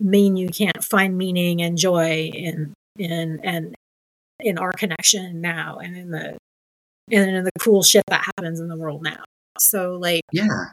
[0.00, 3.74] mean you can't find meaning and joy in, in, and
[4.40, 6.36] in our connection now and in the,
[7.10, 9.24] and in the cool shit that happens in the world now.
[9.58, 10.72] So like yeah.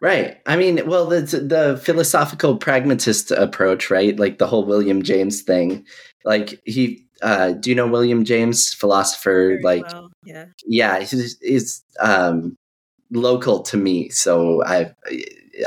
[0.00, 0.38] Right.
[0.46, 4.18] I mean, well, the the philosophical pragmatist approach, right?
[4.18, 5.86] Like the whole William James thing.
[6.24, 9.58] Like he, uh, do you know William James, philosopher?
[9.60, 10.10] Very like, well.
[10.24, 12.56] yeah, yeah, he's, he's um,
[13.10, 14.94] local to me, so I've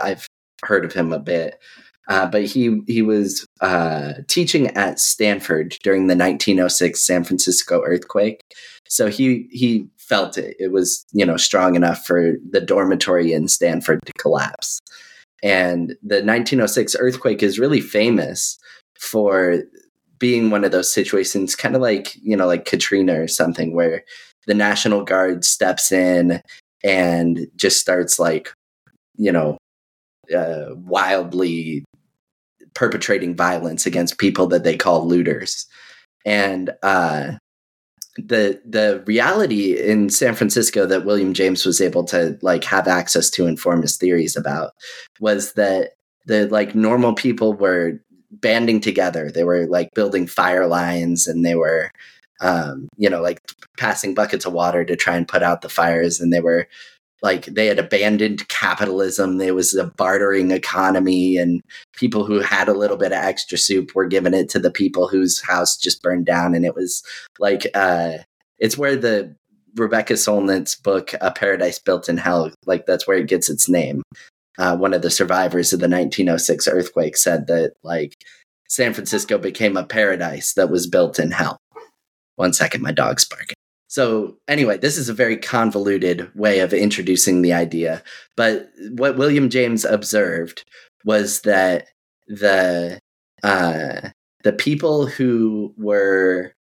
[0.02, 0.28] I've
[0.64, 1.60] heard of him a bit.
[2.08, 8.42] Uh, but he he was uh, teaching at Stanford during the 1906 San Francisco earthquake.
[8.88, 10.56] So he he felt it.
[10.60, 14.80] It was, you know, strong enough for the dormitory in Stanford to collapse.
[15.44, 18.58] And the 1906 earthquake is really famous
[19.00, 19.64] for
[20.18, 24.04] being one of those situations, kind of like, you know, like Katrina or something, where
[24.48, 26.42] the National Guard steps in
[26.84, 28.52] and just starts like,
[29.16, 29.59] you know,
[30.36, 31.86] uh, wildly
[32.74, 35.66] perpetrating violence against people that they call looters.
[36.26, 37.34] And uh,
[38.18, 43.30] the the reality in San Francisco that William James was able to like have access
[43.32, 44.72] to and form his theories about
[45.20, 45.92] was that
[46.26, 48.00] the like normal people were
[48.32, 49.32] banding together.
[49.32, 51.92] They were like building fire lines and they were
[52.42, 53.42] um, you know, like
[53.78, 56.68] passing buckets of water to try and put out the fires and they were
[57.22, 59.38] like they had abandoned capitalism.
[59.38, 61.62] There was a bartering economy and
[61.94, 65.08] people who had a little bit of extra soup were giving it to the people
[65.08, 66.56] whose house just burned down.
[66.56, 67.04] And it was
[67.38, 68.20] like uh
[68.58, 69.36] it's where the
[69.76, 74.02] rebecca solnit's book a paradise built in hell like that's where it gets its name.
[74.58, 78.16] Uh, one of the survivors of the 1906 earthquake said that like
[78.68, 81.58] san francisco became a paradise that was built in hell.
[82.36, 83.56] One second my dog's barking
[83.90, 88.04] so, anyway, this is a very convoluted way of introducing the idea.
[88.38, 90.64] But what William James observed
[91.06, 91.88] was that
[92.28, 93.00] the
[93.42, 94.10] uh,
[94.44, 96.54] the people who were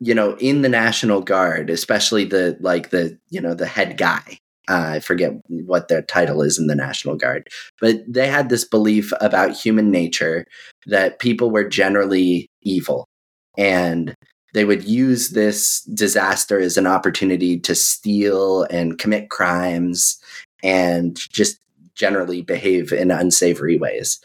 [0.00, 4.38] you know in the national guard especially the like the you know the head guy
[4.70, 7.48] uh, i forget what their title is in the national guard
[7.80, 10.46] but they had this belief about human nature
[10.86, 13.08] that people were generally evil
[13.56, 14.14] and
[14.58, 20.20] they would use this disaster as an opportunity to steal and commit crimes
[20.64, 21.60] and just
[21.94, 24.18] generally behave in unsavory ways.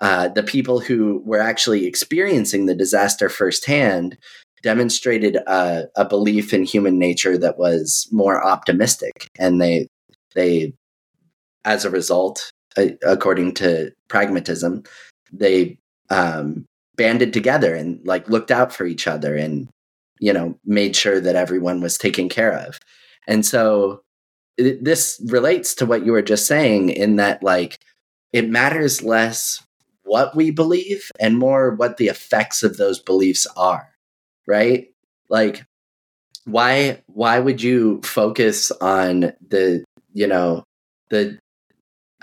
[0.00, 4.18] Uh, the people who were actually experiencing the disaster firsthand
[4.64, 9.86] demonstrated a, a belief in human nature that was more optimistic, and they
[10.34, 10.72] they
[11.64, 12.50] as a result,
[13.04, 14.82] according to pragmatism,
[15.32, 15.78] they
[16.10, 16.66] um,
[16.98, 19.68] banded together and like looked out for each other and
[20.20, 22.78] you know made sure that everyone was taken care of.
[23.26, 24.02] And so
[24.58, 27.78] it, this relates to what you were just saying in that like
[28.32, 29.64] it matters less
[30.02, 33.88] what we believe and more what the effects of those beliefs are
[34.46, 34.88] right
[35.28, 35.64] like
[36.44, 40.64] why why would you focus on the you know
[41.10, 41.38] the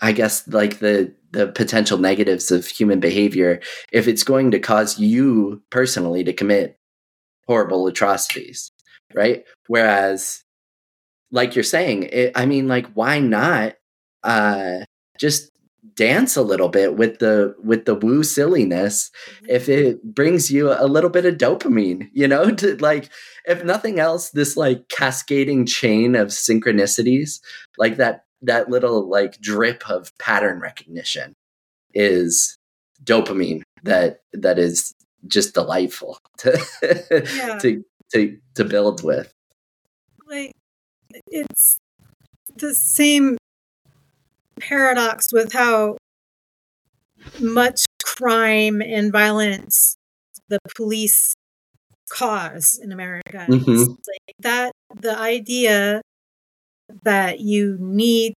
[0.01, 3.59] i guess like the the potential negatives of human behavior
[3.91, 6.79] if it's going to cause you personally to commit
[7.45, 8.71] horrible atrocities
[9.13, 10.43] right whereas
[11.31, 13.73] like you're saying it, i mean like why not
[14.23, 14.77] uh
[15.19, 15.51] just
[15.95, 19.11] dance a little bit with the with the woo silliness
[19.47, 19.89] if mm-hmm.
[19.89, 23.09] it brings you a little bit of dopamine you know to like
[23.45, 27.39] if nothing else this like cascading chain of synchronicities
[27.77, 31.33] like that that little like drip of pattern recognition
[31.93, 32.57] is
[33.03, 34.93] dopamine that that is
[35.27, 37.57] just delightful to yeah.
[37.59, 37.83] to
[38.13, 39.31] to to build with
[40.27, 40.51] like
[41.27, 41.79] it's
[42.57, 43.37] the same
[44.59, 45.97] paradox with how
[47.39, 49.97] much crime and violence
[50.47, 51.35] the police
[52.09, 53.45] cause in America.
[53.49, 53.91] Mm-hmm.
[53.91, 56.01] Like that the idea
[57.03, 58.33] that you need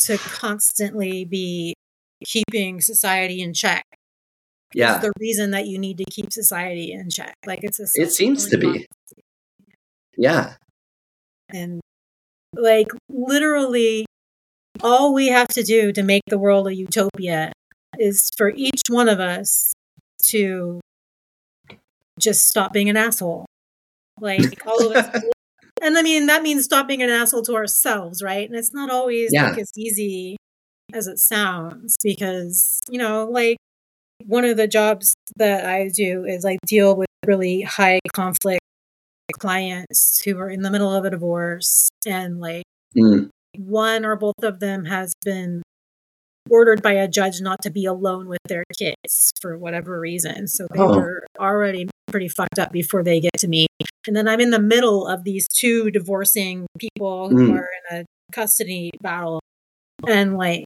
[0.00, 1.74] to constantly be
[2.24, 3.84] keeping society in check.
[4.74, 4.98] Yeah.
[4.98, 7.34] the reason that you need to keep society in check.
[7.46, 8.86] Like it's a It seems to be.
[10.16, 10.54] Yeah.
[11.48, 11.80] And
[12.54, 14.06] like literally
[14.82, 17.52] all we have to do to make the world a utopia
[17.98, 19.74] is for each one of us
[20.24, 20.80] to
[22.18, 23.46] just stop being an asshole.
[24.20, 25.22] Like all of us.
[25.86, 28.48] and I mean, that means stop being an asshole to ourselves, right?
[28.48, 29.50] And it's not always yeah.
[29.50, 30.36] like as easy
[30.92, 33.56] as it sounds because, you know, like
[34.24, 38.60] one of the jobs that I do is like deal with really high conflict
[39.38, 42.64] clients who are in the middle of a divorce and like
[42.96, 43.28] mm
[43.58, 45.62] one or both of them has been
[46.50, 50.46] ordered by a judge not to be alone with their kids for whatever reason.
[50.46, 50.96] So they oh.
[50.96, 53.66] were already pretty fucked up before they get to me.
[54.06, 57.58] And then I'm in the middle of these two divorcing people who mm.
[57.58, 59.40] are in a custody battle.
[60.06, 60.64] And like,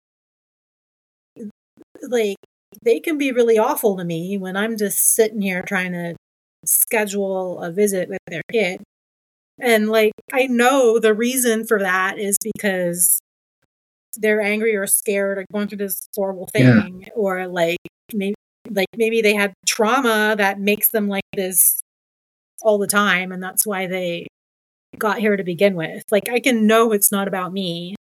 [2.09, 2.37] like
[2.83, 6.15] they can be really awful to me when I'm just sitting here trying to
[6.65, 8.83] schedule a visit with their kid.
[9.59, 13.21] And like, I know the reason for that is because
[14.17, 17.09] they're angry or scared or going through this horrible thing, yeah.
[17.15, 17.79] or like
[18.13, 18.35] maybe
[18.71, 21.83] like maybe they had trauma that makes them like this
[22.63, 24.27] all the time, and that's why they
[24.99, 26.05] got here to begin with.
[26.11, 27.97] Like, I can know it's not about me,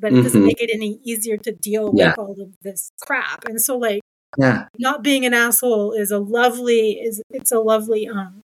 [0.00, 0.22] but it mm-hmm.
[0.22, 2.10] doesn't make it any easier to deal yeah.
[2.10, 3.44] with all of this crap.
[3.46, 4.00] And so, like,
[4.38, 8.40] yeah, not being an asshole is a lovely is it's a lovely um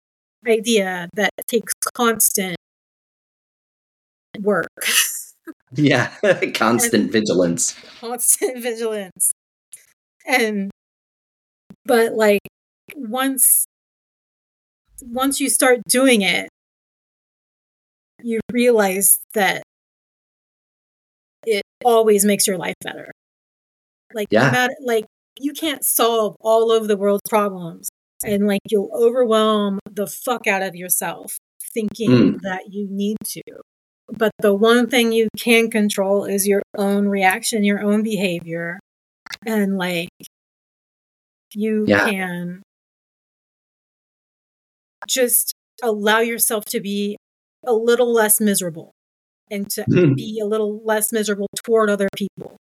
[0.45, 2.57] idea that takes constant
[4.41, 4.67] work.
[5.73, 6.11] yeah,
[6.53, 7.75] constant and vigilance.
[7.99, 9.33] Constant vigilance.
[10.25, 10.71] And
[11.87, 12.41] but like
[12.95, 13.65] once
[15.01, 16.49] once you start doing it,
[18.21, 19.63] you realize that
[21.45, 23.11] it always makes your life better.
[24.13, 24.51] Like yeah.
[24.51, 25.05] matter, like
[25.39, 27.89] you can't solve all of the world's problems
[28.25, 31.37] and like you'll overwhelm the fuck out of yourself
[31.73, 32.41] thinking mm.
[32.41, 33.41] that you need to.
[34.09, 38.79] But the one thing you can control is your own reaction, your own behavior.
[39.45, 40.09] And like
[41.53, 42.09] you yeah.
[42.09, 42.63] can
[45.07, 47.17] just allow yourself to be
[47.65, 48.91] a little less miserable
[49.49, 50.15] and to mm.
[50.15, 52.57] be a little less miserable toward other people.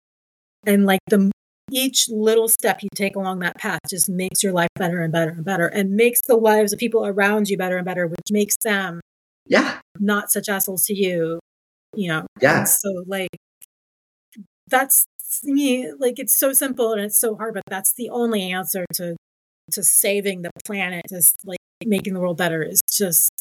[0.66, 1.30] And like the
[1.72, 5.30] each little step you take along that path just makes your life better and better
[5.30, 8.56] and better and makes the lives of people around you better and better, which makes
[8.62, 9.00] them
[9.46, 11.38] yeah not such assholes to you,
[11.94, 12.26] you know.
[12.40, 12.60] Yeah.
[12.60, 13.30] And so like
[14.68, 15.04] that's
[15.44, 19.16] me like it's so simple and it's so hard, but that's the only answer to
[19.72, 23.32] to saving the planet, just like making the world better is just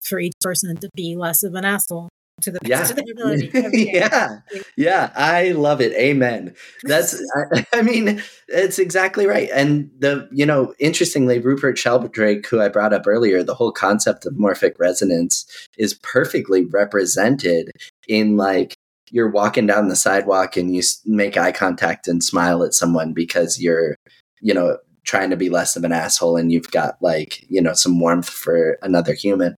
[0.00, 2.08] for each person to be less of an asshole
[2.42, 2.82] to the yeah.
[2.84, 3.50] to ability.
[3.92, 4.38] yeah,
[4.76, 5.92] yeah, I love it.
[5.92, 6.54] Amen.
[6.82, 7.20] That's,
[7.52, 9.48] I, I, mean, it's exactly right.
[9.52, 14.26] And the, you know, interestingly, Rupert Sheldrake, who I brought up earlier, the whole concept
[14.26, 15.46] of morphic resonance
[15.78, 17.70] is perfectly represented
[18.08, 18.76] in like
[19.12, 23.60] you're walking down the sidewalk and you make eye contact and smile at someone because
[23.60, 23.94] you're,
[24.40, 27.74] you know, trying to be less of an asshole and you've got like, you know,
[27.74, 29.54] some warmth for another human.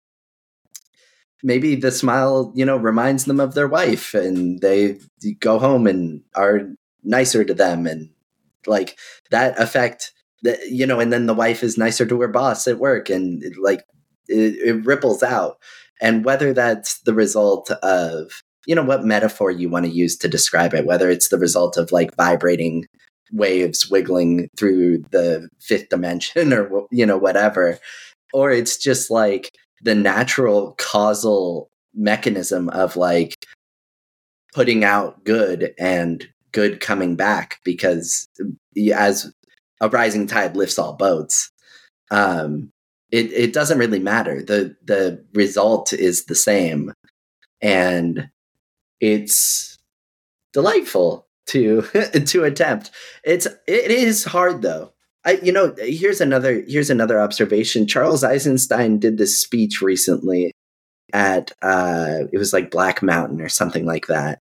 [1.43, 4.97] Maybe the smile, you know, reminds them of their wife and they
[5.39, 6.61] go home and are
[7.03, 8.09] nicer to them and
[8.65, 8.97] like
[9.29, 12.79] that effect that you know and then the wife is nicer to her boss at
[12.79, 13.83] work and it, like
[14.29, 15.57] it, it ripples out
[15.99, 20.27] and whether that's the result of you know what metaphor you want to use to
[20.27, 22.85] describe it whether it's the result of like vibrating
[23.31, 27.77] waves wiggling through the fifth dimension or you know whatever
[28.33, 29.51] or it's just like
[29.81, 33.35] the natural causal mechanism of like
[34.53, 38.27] putting out good and good coming back because
[38.93, 39.31] as
[39.81, 41.51] a rising tide lifts all boats
[42.11, 42.71] um
[43.13, 44.41] it, it doesn't really matter.
[44.41, 46.93] The the result is the same.
[47.61, 48.27] And
[49.03, 49.77] it's
[50.53, 51.81] delightful to
[52.25, 52.91] to attempt.
[53.23, 54.93] It's it is hard though.
[55.25, 57.85] I you know here's another here's another observation.
[57.85, 60.53] Charles Eisenstein did this speech recently
[61.11, 64.39] at uh it was like Black Mountain or something like that.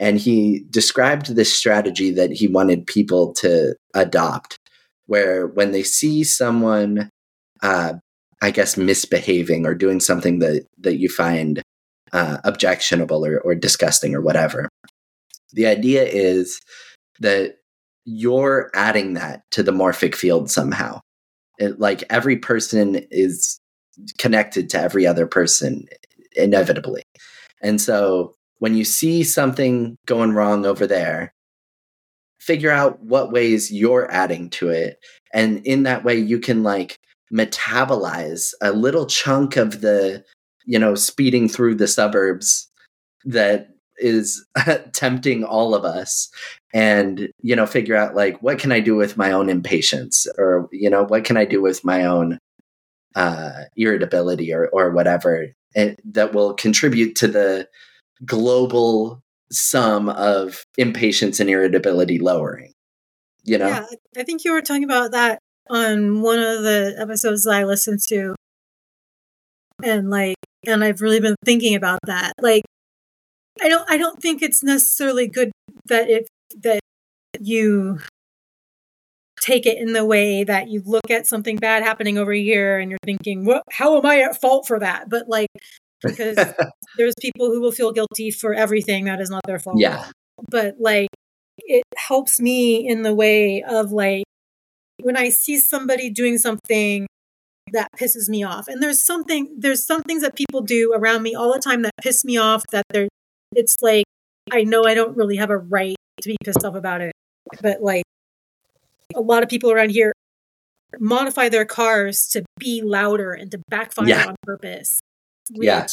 [0.00, 4.58] And he described this strategy that he wanted people to adopt
[5.06, 7.08] where when they see someone
[7.62, 7.94] uh
[8.40, 11.62] I guess misbehaving or doing something that that you find
[12.12, 14.68] uh, objectionable or, or disgusting or whatever.
[15.52, 16.60] The idea is
[17.20, 17.56] that
[18.04, 21.00] you're adding that to the morphic field somehow.
[21.58, 23.58] It, like every person is
[24.18, 25.86] connected to every other person
[26.34, 27.02] inevitably.
[27.62, 31.32] And so when you see something going wrong over there,
[32.40, 34.98] figure out what ways you're adding to it.
[35.32, 36.96] And in that way, you can like
[37.32, 40.24] metabolize a little chunk of the
[40.64, 42.70] you know, speeding through the suburbs
[43.24, 44.44] that is
[44.92, 46.30] tempting all of us
[46.74, 50.68] and you know figure out like what can i do with my own impatience or
[50.72, 52.38] you know what can i do with my own
[53.14, 55.46] uh irritability or or whatever
[55.76, 57.68] and that will contribute to the
[58.24, 62.72] global sum of impatience and irritability lowering
[63.44, 63.68] you know?
[63.68, 63.86] Yeah
[64.16, 65.38] i think you were talking about that
[65.68, 68.34] on one of the episodes that i listened to.
[69.84, 70.36] And like
[70.66, 72.32] and I've really been thinking about that.
[72.40, 72.64] Like,
[73.60, 75.52] I don't, I don't think it's necessarily good
[75.86, 76.26] that if
[76.62, 76.80] that
[77.40, 77.98] you
[79.40, 82.90] take it in the way that you look at something bad happening over here and
[82.90, 83.62] you're thinking, "What?
[83.70, 85.48] How am I at fault for that?" But like,
[86.02, 86.36] because
[86.96, 89.78] there's people who will feel guilty for everything that is not their fault.
[89.78, 90.06] Yeah.
[90.50, 91.08] But like,
[91.58, 94.24] it helps me in the way of like
[95.00, 97.06] when I see somebody doing something
[97.72, 98.68] that pisses me off.
[98.68, 101.92] And there's something there's some things that people do around me all the time that
[102.00, 103.08] piss me off that they're
[103.54, 104.04] it's like
[104.50, 107.12] I know I don't really have a right to be pissed off about it.
[107.60, 108.04] But like
[109.14, 110.12] a lot of people around here
[110.98, 114.26] modify their cars to be louder and to backfire yeah.
[114.28, 115.00] on purpose.
[115.50, 115.86] Which yeah.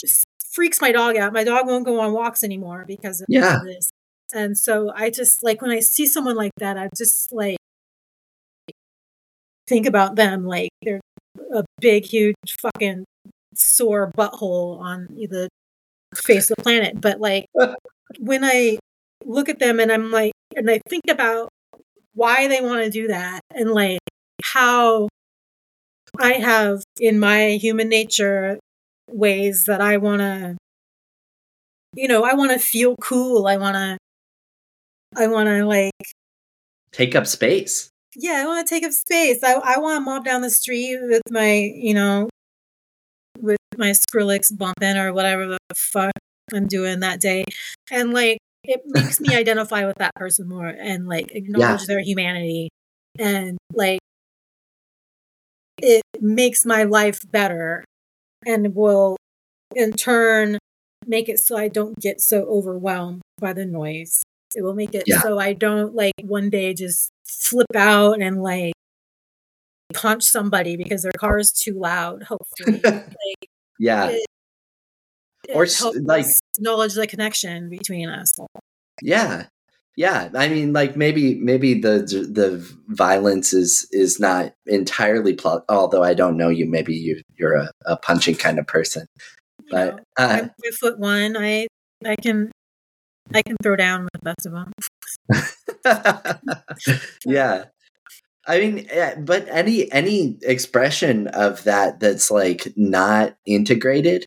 [0.00, 1.32] just freaks my dog out.
[1.32, 3.58] My dog won't go on walks anymore because of yeah.
[3.64, 3.90] this.
[4.34, 7.56] And so I just like when I see someone like that, I just like
[9.66, 11.00] think about them like they're
[11.52, 13.04] a big, huge fucking
[13.54, 15.48] sore butthole on the
[16.14, 17.00] face of the planet.
[17.00, 17.46] But like
[18.18, 18.78] when I
[19.24, 21.48] look at them and I'm like, and I think about
[22.14, 23.98] why they want to do that and like
[24.42, 25.08] how
[26.18, 28.58] I have in my human nature
[29.08, 30.56] ways that I want to,
[31.94, 33.46] you know, I want to feel cool.
[33.46, 33.98] I want to,
[35.16, 35.92] I want to like
[36.92, 39.42] take up space yeah, I want to take up space.
[39.42, 42.28] I, I want to mob down the street with my, you know,
[43.40, 46.12] with my Skrillex bumping or whatever the fuck
[46.52, 47.44] I'm doing that day.
[47.90, 51.86] And like, it makes me identify with that person more and like acknowledge yeah.
[51.86, 52.70] their humanity.
[53.18, 54.00] And like,
[55.78, 57.84] it makes my life better
[58.46, 59.16] and will
[59.74, 60.58] in turn
[61.06, 64.22] make it so I don't get so overwhelmed by the noise.
[64.54, 65.20] It will make it yeah.
[65.20, 68.74] so I don't like one day just flip out and like
[69.92, 72.24] punch somebody because their car is too loud.
[72.24, 73.48] Hopefully, like,
[73.78, 74.08] yeah.
[74.08, 74.26] It,
[75.48, 75.66] it or
[76.02, 76.26] like
[76.58, 78.32] knowledge the connection between us.
[79.02, 79.46] Yeah,
[79.96, 80.30] yeah.
[80.34, 85.64] I mean, like maybe maybe the the violence is is not entirely plot.
[85.68, 89.06] Although I don't know you, maybe you you're a, a punching kind of person.
[89.70, 91.36] But know, uh, I'm five foot one.
[91.36, 91.66] I
[92.04, 92.50] I can
[93.32, 94.72] I can throw down with the best of them.
[97.26, 97.64] yeah.
[98.46, 98.86] I mean,
[99.24, 104.26] but any any expression of that that's like not integrated,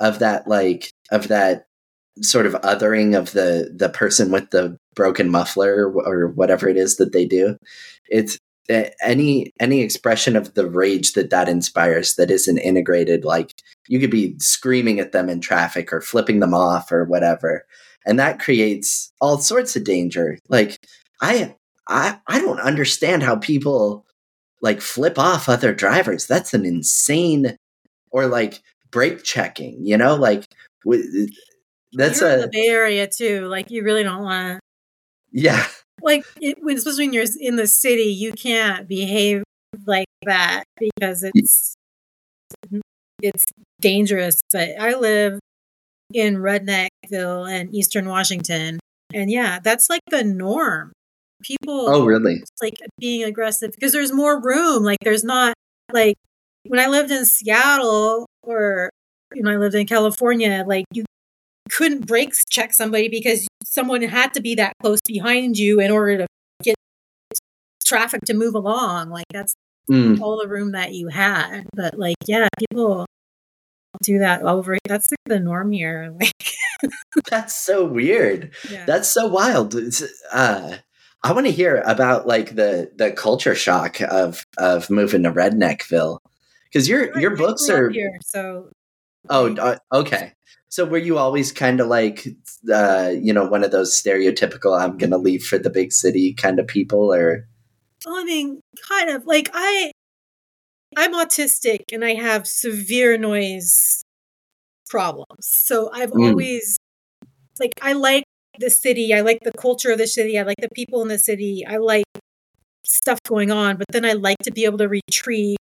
[0.00, 1.66] of that like of that
[2.20, 6.96] sort of othering of the the person with the broken muffler or whatever it is
[6.96, 7.56] that they do
[8.06, 8.38] it's
[9.02, 13.52] any any expression of the rage that that inspires that isn't integrated like
[13.88, 17.66] you could be screaming at them in traffic or flipping them off or whatever
[18.06, 20.78] and that creates all sorts of danger like
[21.20, 21.54] i
[21.88, 24.04] i i don't understand how people
[24.62, 27.56] like flip off other drivers that's an insane
[28.10, 30.44] or like brake checking you know like
[31.94, 33.46] that's You're a the Bay Area too.
[33.46, 34.60] Like you really don't want to.
[35.32, 35.66] yeah
[36.02, 39.42] Like it, especially when you're in the city, you can't behave
[39.86, 41.76] like that because it's
[43.22, 43.46] it's
[43.80, 44.42] dangerous.
[44.52, 45.38] But I live
[46.12, 46.38] in
[47.12, 48.80] And Eastern Washington,
[49.12, 50.92] and yeah, that's like the norm.
[51.42, 54.82] People oh really like being aggressive because there's more room.
[54.82, 55.54] Like there's not
[55.92, 56.16] like
[56.66, 58.90] when I lived in Seattle or
[59.34, 61.04] when I lived in California, like you
[61.70, 66.18] couldn't brakes check somebody because someone had to be that close behind you in order
[66.18, 66.26] to
[66.62, 66.76] get
[67.84, 69.10] traffic to move along.
[69.10, 69.54] Like that's
[69.90, 70.18] Mm.
[70.22, 71.66] all the room that you had.
[71.74, 73.04] But like, yeah, people
[74.02, 74.78] do that over.
[74.86, 76.14] That's like the norm here.
[76.20, 76.92] Like,
[77.30, 78.84] that's so weird yeah.
[78.84, 79.74] That's so wild.
[80.30, 80.76] Uh,
[81.22, 86.18] I want to hear about like the the culture shock of of moving to Redneckville
[86.64, 88.68] because your your books are here, so
[89.30, 90.32] oh uh, okay.
[90.68, 92.26] So were you always kind of like
[92.70, 96.58] uh, you know one of those stereotypical I'm gonna leave for the big city kind
[96.58, 97.48] of people or
[98.04, 99.92] Well, I mean, kind of like I,
[100.96, 104.02] I'm autistic and I have severe noise
[104.88, 105.26] problems.
[105.46, 106.20] So I've Mm.
[106.20, 106.78] always,
[107.60, 108.24] like, I like
[108.58, 109.12] the city.
[109.14, 110.38] I like the culture of the city.
[110.38, 111.64] I like the people in the city.
[111.66, 112.04] I like
[112.84, 113.76] stuff going on.
[113.76, 115.58] But then I like to be able to retreat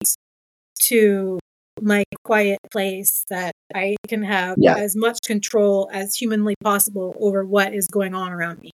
[0.82, 1.38] to
[1.80, 4.74] my quiet place that I can have Yeah.
[4.76, 8.70] as much control as humanly possible over what is going on around me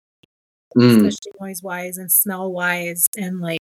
[0.77, 3.59] Mm, especially noise wise and smell wise and like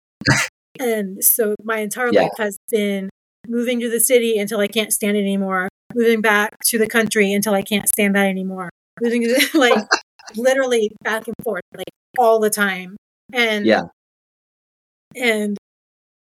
[0.78, 2.22] and so my entire Yeah.
[2.22, 3.10] life has been
[3.48, 7.32] moving to the city until I can't stand it anymore, moving back to the country
[7.32, 8.70] until I can't stand that anymore.
[9.00, 9.84] Moving to like
[10.36, 11.86] literally back and forth like
[12.18, 12.96] all the time.
[13.32, 13.82] And Yeah.
[15.16, 15.56] and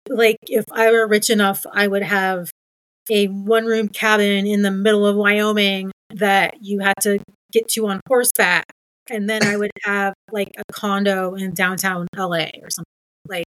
[0.09, 2.49] like if I were rich enough, I would have
[3.09, 7.19] a one room cabin in the middle of Wyoming that you had to
[7.51, 8.65] get to on horseback.
[9.09, 12.83] And then I would have like a condo in downtown LA or something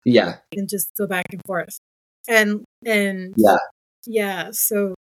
[0.06, 1.80] yeah and just go back and forth.
[2.28, 3.58] And and Yeah.
[4.06, 4.50] yeah.
[4.52, 4.96] So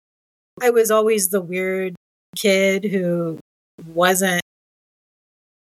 [0.62, 1.94] I was always the weird
[2.36, 3.38] kid who
[3.86, 4.42] wasn't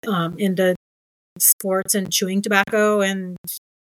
[0.07, 0.75] um into
[1.39, 3.37] sports and chewing tobacco and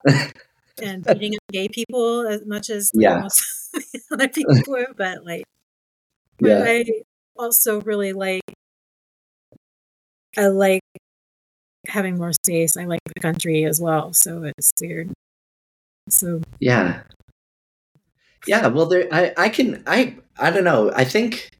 [0.82, 3.28] and beating up gay people as much as Yeah.
[4.12, 5.44] other people would, but like
[6.40, 6.84] but yeah I
[7.36, 8.42] also really like
[10.36, 10.82] I like
[11.88, 12.76] having more space.
[12.76, 15.10] I like the country as well, so it's weird.
[16.08, 17.02] So Yeah.
[18.46, 20.90] Yeah, well there I I can I I don't know.
[20.94, 21.50] I think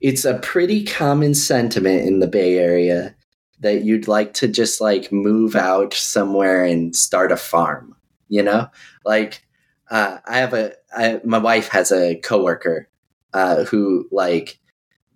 [0.00, 3.14] it's a pretty common sentiment in the Bay Area
[3.60, 7.94] that you'd like to just like move out somewhere and start a farm,
[8.28, 8.68] you know?
[9.04, 9.44] Like
[9.90, 12.88] uh I have a I, my wife has a coworker
[13.32, 14.58] uh who like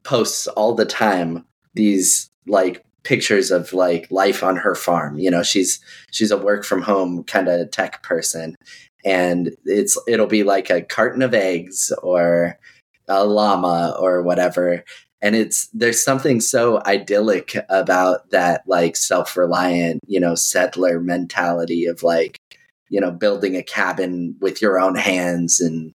[0.05, 1.44] posts all the time
[1.74, 5.18] these like pictures of like life on her farm.
[5.18, 5.80] You know, she's
[6.11, 8.54] she's a work from home kind of tech person
[9.04, 12.59] and it's it'll be like a carton of eggs or
[13.09, 14.84] a llama or whatever
[15.22, 22.02] and it's there's something so idyllic about that like self-reliant you know settler mentality of
[22.02, 22.38] like
[22.90, 25.92] you know building a cabin with your own hands and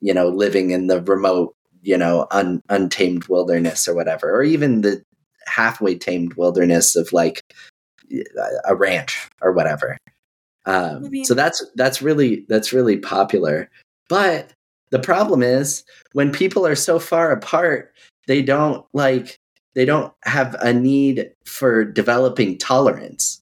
[0.00, 4.82] you know living in the remote you know un, untamed wilderness or whatever or even
[4.82, 5.02] the
[5.54, 7.42] halfway tamed wilderness of like
[8.66, 9.96] a ranch or whatever.
[10.66, 13.70] Um, I mean- so that's that's really that's really popular.
[14.08, 14.52] But
[14.90, 17.92] the problem is when people are so far apart
[18.26, 19.36] they don't like
[19.74, 23.40] they don't have a need for developing tolerance.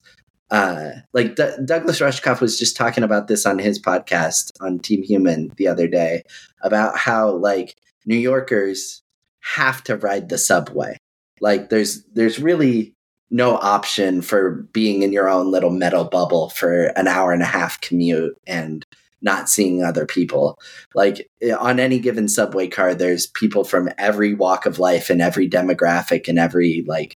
[0.50, 5.02] Uh, like D- douglas rushkoff was just talking about this on his podcast on team
[5.02, 6.22] human the other day
[6.62, 9.00] about how like new yorkers
[9.40, 10.96] have to ride the subway
[11.42, 12.94] like there's there's really
[13.30, 17.46] no option for being in your own little metal bubble for an hour and a
[17.46, 18.86] half commute and
[19.22, 20.58] not seeing other people.
[20.94, 21.28] Like
[21.58, 26.28] on any given subway car, there's people from every walk of life and every demographic
[26.28, 27.16] and every like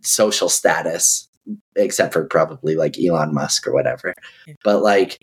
[0.00, 1.28] social status,
[1.76, 4.14] except for probably like Elon Musk or whatever.
[4.62, 5.18] But like,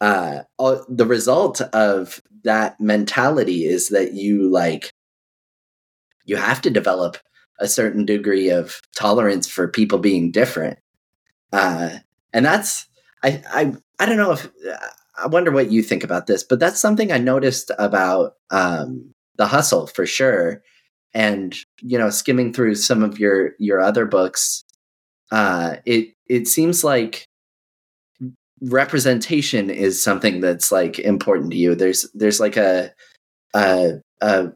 [0.00, 4.92] uh, all, the result of that mentality is that you like,
[6.24, 7.16] you have to develop
[7.58, 10.78] a certain degree of tolerance for people being different.
[11.52, 11.98] Uh,
[12.32, 12.86] and that's
[13.22, 14.48] I I I don't know if
[15.16, 19.46] I wonder what you think about this, but that's something I noticed about um, the
[19.46, 20.62] hustle for sure.
[21.14, 24.62] And you know, skimming through some of your your other books,
[25.32, 27.26] uh, it it seems like
[28.60, 31.74] representation is something that's like important to you.
[31.74, 32.92] There's there's like a
[33.54, 34.48] a, a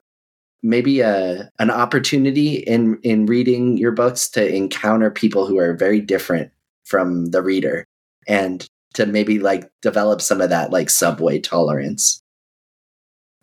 [0.63, 6.01] maybe a an opportunity in in reading your books to encounter people who are very
[6.01, 6.51] different
[6.85, 7.85] from the reader
[8.29, 12.21] and to maybe like develop some of that like subway tolerance.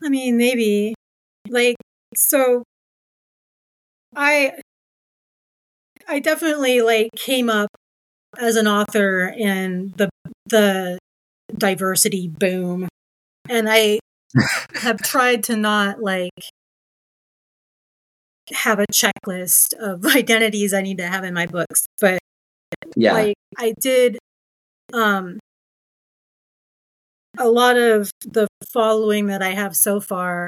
[0.03, 0.93] I mean, maybe
[1.49, 1.75] like
[2.15, 2.63] so
[4.15, 4.61] I
[6.07, 7.69] I definitely like came up
[8.39, 10.09] as an author in the
[10.45, 10.97] the
[11.57, 12.87] diversity boom
[13.49, 13.99] and I
[14.75, 16.31] have tried to not like
[18.53, 22.19] have a checklist of identities I need to have in my books, but
[22.95, 24.17] yeah, like I did
[24.93, 25.39] um
[27.37, 30.47] a lot of the following that I have so far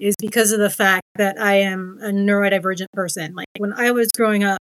[0.00, 3.34] is because of the fact that I am a neurodivergent person.
[3.34, 4.58] Like when I was growing up,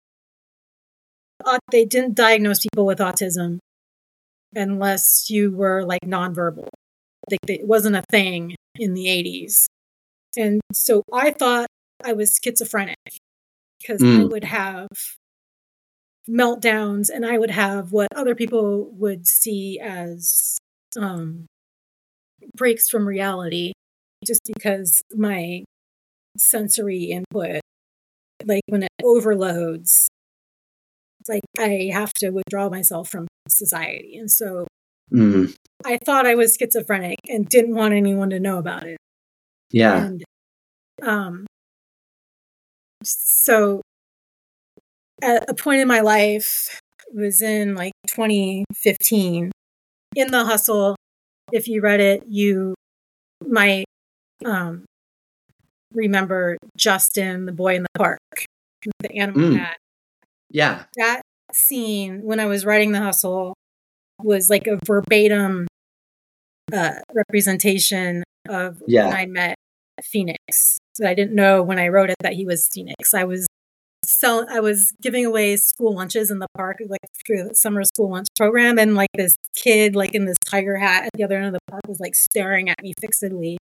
[1.71, 3.59] they didn't diagnose people with autism
[4.55, 6.69] unless you were like nonverbal.
[7.31, 9.67] Like it wasn't a thing in the 80s.
[10.37, 11.69] And so I thought
[12.05, 12.97] I was schizophrenic
[13.81, 14.21] because mm.
[14.21, 14.89] I would have
[16.29, 20.59] meltdowns and I would have what other people would see as
[20.99, 21.47] um,
[22.57, 23.73] breaks from reality
[24.25, 25.65] just because my
[26.37, 27.61] sensory input,
[28.45, 30.09] like when it overloads,
[31.21, 34.17] it's like I have to withdraw myself from society.
[34.17, 34.67] And so
[35.13, 35.55] mm.
[35.85, 38.99] I thought I was schizophrenic and didn't want anyone to know about it.
[39.71, 40.05] Yeah.
[40.05, 40.25] And,
[41.03, 41.47] um,
[43.03, 43.81] so
[45.23, 46.81] at a point in my life
[47.13, 49.51] was in like 2015
[50.17, 50.97] in the hustle
[51.53, 52.75] if you read it you
[53.47, 53.85] might
[54.45, 54.85] um,
[55.93, 58.19] remember justin the boy in the park
[59.01, 59.59] the animal mm.
[59.59, 59.77] hat
[60.51, 61.23] yeah that
[61.53, 63.55] scene when i was writing the hustle
[64.23, 65.67] was like a verbatim
[66.73, 69.07] uh, representation of yeah.
[69.07, 69.55] when i met
[70.03, 73.47] phoenix so i didn't know when i wrote it that he was phoenix i was
[74.05, 78.11] sell I was giving away school lunches in the park, like through the summer school
[78.11, 81.47] lunch program, and like this kid, like in this tiger hat at the other end
[81.47, 83.59] of the park, was like staring at me fixedly,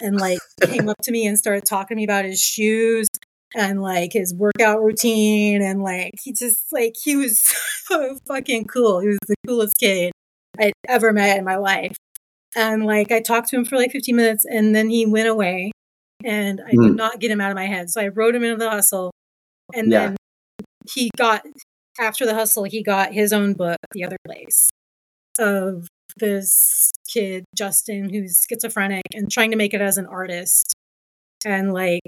[0.00, 3.06] and like came up to me and started talking to me about his shoes
[3.54, 7.40] and like his workout routine, and like he just like he was
[7.86, 9.00] so fucking cool.
[9.00, 10.12] He was the coolest kid
[10.58, 11.96] I'd ever met in my life.
[12.56, 15.72] And like I talked to him for like 15 minutes and then he went away
[16.24, 16.82] and I mm.
[16.82, 17.90] could not get him out of my head.
[17.90, 19.12] So I wrote him into the hustle
[19.74, 20.06] and yeah.
[20.06, 20.16] then
[20.92, 21.42] he got,
[22.00, 24.68] after the hustle, he got his own book, The Other Place,
[25.38, 30.74] of this kid, Justin, who's schizophrenic and trying to make it as an artist.
[31.44, 32.02] And like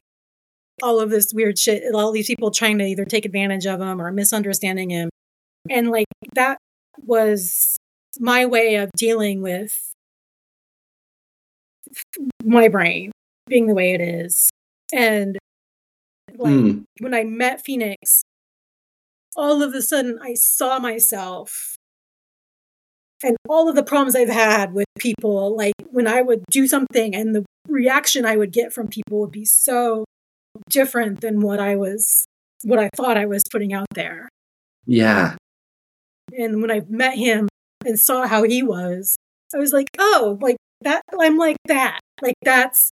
[0.82, 4.00] all of this weird shit, all these people trying to either take advantage of him
[4.00, 5.10] or misunderstanding him.
[5.68, 6.58] And like that
[7.04, 7.76] was
[8.18, 9.92] my way of dealing with
[12.44, 13.12] my brain
[13.46, 14.50] being the way it is.
[14.92, 15.38] And
[16.36, 16.84] like mm.
[17.00, 18.22] when I met Phoenix,
[19.36, 21.76] all of a sudden I saw myself
[23.22, 27.14] and all of the problems I've had with people, like when I would do something
[27.14, 30.04] and the reaction I would get from people would be so
[30.68, 32.26] different than what I was,
[32.64, 34.28] what I thought I was putting out there.
[34.86, 35.36] Yeah.
[36.36, 37.48] And when I met him
[37.84, 39.16] and saw how he was,
[39.54, 42.00] I was like, oh, like that, I'm like that.
[42.20, 42.90] Like that's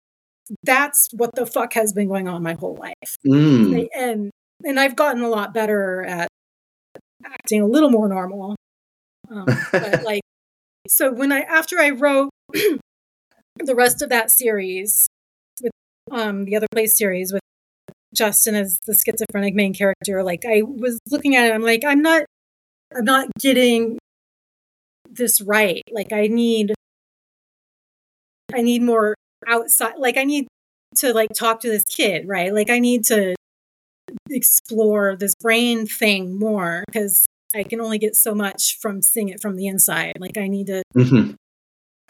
[0.62, 3.16] that's what the fuck has been going on my whole life.
[3.26, 3.88] Mm.
[3.94, 4.30] And
[4.64, 6.28] and I've gotten a lot better at
[7.24, 8.56] acting a little more normal.
[9.30, 10.22] Um, but like,
[10.88, 15.08] so when I after I wrote the rest of that series
[15.62, 15.72] with
[16.10, 17.42] um the other place series with
[18.14, 22.02] Justin as the schizophrenic main character, like I was looking at it, I'm like, I'm
[22.02, 22.24] not,
[22.96, 23.98] I'm not getting
[25.08, 25.82] this right.
[25.92, 26.74] Like I need,
[28.52, 29.14] I need more
[29.46, 30.46] outside like i need
[30.96, 32.52] to like talk to this kid right?
[32.52, 33.34] Like i need to
[34.28, 37.24] explore this brain thing more because
[37.54, 40.14] i can only get so much from seeing it from the inside.
[40.18, 41.32] Like i need to mm-hmm.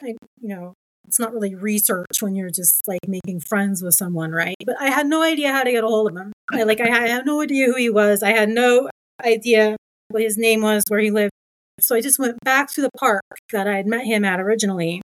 [0.03, 0.75] I, you know
[1.07, 4.57] it's not really research when you're just like making friends with someone right?
[4.65, 6.33] But i had no idea how to get a hold of him.
[6.53, 8.23] I, like i had no idea who he was.
[8.23, 8.89] I had no
[9.25, 9.77] idea
[10.09, 11.33] what his name was where he lived.
[11.81, 13.23] So i just went back to the park
[13.53, 15.03] that i had met him at originally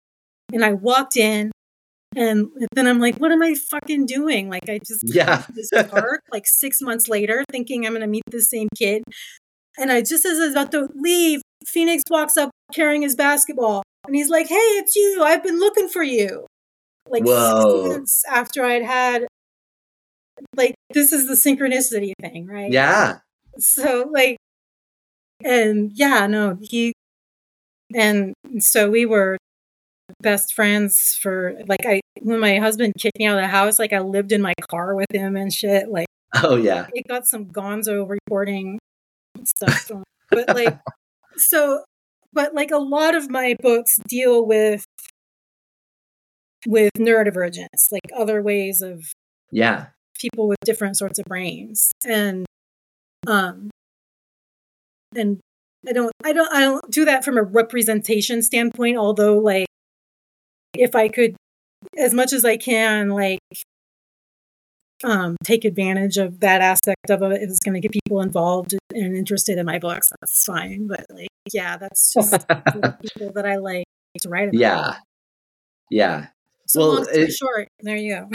[0.54, 1.52] and i walked in
[2.16, 4.50] And then I'm like, what am I fucking doing?
[4.50, 5.44] Like, I just Yeah.
[5.54, 9.04] this park like six months later, thinking I'm going to meet the same kid.
[9.78, 13.84] And I just as I was about to leave, Phoenix walks up carrying his basketball,
[14.08, 15.22] and he's like, "Hey, it's you!
[15.24, 16.46] I've been looking for you."
[17.10, 17.84] Like Whoa.
[17.84, 19.28] six months after I'd had,
[20.56, 22.72] like, this is the synchronicity thing, right?
[22.72, 23.18] Yeah.
[23.58, 24.38] So like,
[25.44, 26.94] and yeah, no, he,
[27.94, 29.38] and so we were
[30.22, 33.94] best friends for like I when my husband kicked me out of the house, like
[33.94, 35.90] I lived in my car with him and shit.
[35.90, 36.08] Like
[36.42, 36.88] Oh yeah.
[36.94, 38.80] it got some gonzo reporting
[39.44, 39.92] stuff
[40.32, 40.78] but like
[41.38, 41.84] so
[42.34, 44.84] but like a lot of my books deal with
[46.68, 49.04] with neurodivergence like other ways of
[49.52, 49.88] Yeah.
[50.20, 52.46] people with different sorts of brains and
[53.28, 53.70] um
[55.16, 55.40] and
[55.88, 59.68] i don't i don't i don't do that from a representation standpoint although like
[60.80, 61.36] if i could
[61.98, 63.40] as much as i can like
[65.04, 68.74] um take advantage of that aspect of it if it's going to get people involved
[68.94, 73.58] and interested in my books that's fine but like yeah that's just people that i
[73.58, 73.84] like
[74.22, 74.96] to write about Yeah.
[75.92, 76.28] Yeah.
[76.68, 78.30] so Well, long story it- short there you go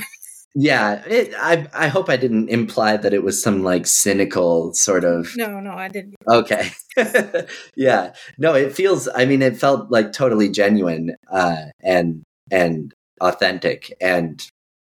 [0.56, 1.04] Yeah.
[1.06, 5.30] It, I I hope I didn't imply that it was some like cynical sort of
[5.36, 6.72] no no i didn't Okay.
[7.76, 8.12] yeah.
[8.36, 14.46] No, it feels I mean it felt like totally genuine uh and and authentic and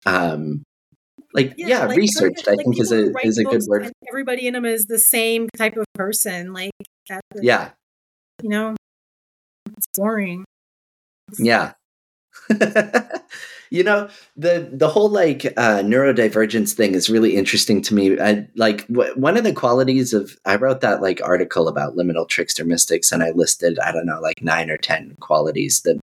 [0.04, 0.62] um
[1.32, 3.92] like yeah, like, researched like I think is a is a good word.
[4.08, 6.54] Everybody in them is the same type of person.
[6.54, 6.70] Like,
[7.42, 7.70] Yeah.
[8.42, 8.74] you know,
[9.76, 10.44] it's boring.
[11.38, 11.72] Yeah.
[13.70, 18.46] you know the the whole like uh neurodivergence thing is really interesting to me I,
[18.56, 22.64] like w- one of the qualities of i wrote that like article about liminal trickster
[22.64, 25.98] mystics and i listed i don't know like nine or ten qualities that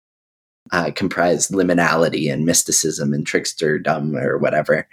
[0.72, 4.88] uh, comprise liminality and mysticism and tricksterdom or whatever.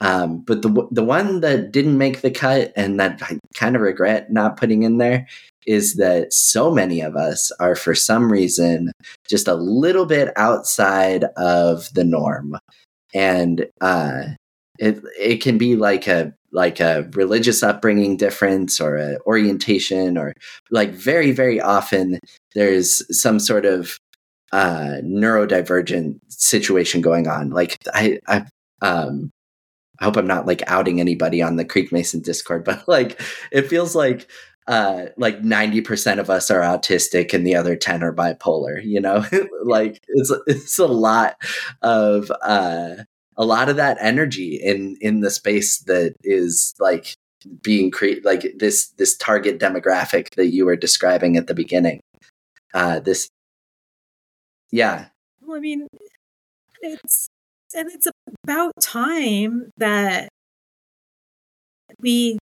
[0.00, 3.82] Um, but the the one that didn't make the cut and that i kind of
[3.82, 5.26] regret not putting in there
[5.66, 8.92] is that so many of us are for some reason
[9.28, 12.56] just a little bit outside of the norm.
[13.12, 14.22] And uh
[14.78, 20.32] it it can be like a like a religious upbringing difference or a orientation or
[20.70, 22.18] like very very often
[22.54, 23.98] there's some sort of
[24.52, 27.50] uh neurodivergent situation going on.
[27.50, 28.44] Like i i
[28.82, 29.30] um
[30.00, 33.20] i hope i'm not like outing anybody on the Creekmason discord but like
[33.52, 34.30] it feels like
[34.66, 39.24] uh like 90% of us are autistic and the other 10 are bipolar you know?
[39.64, 41.36] Like it's it's a lot
[41.82, 42.96] of uh
[43.36, 47.14] a lot of that energy in in the space that is like
[47.62, 52.00] being create like this this target demographic that you were describing at the beginning.
[52.74, 53.28] Uh this
[54.72, 55.06] yeah
[55.42, 55.86] Well, I mean,
[56.82, 57.28] it's
[57.74, 58.08] and it's
[58.44, 60.28] about time that
[62.00, 62.38] we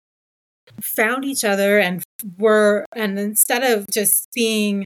[0.82, 2.02] found each other and
[2.38, 4.84] were and instead of just being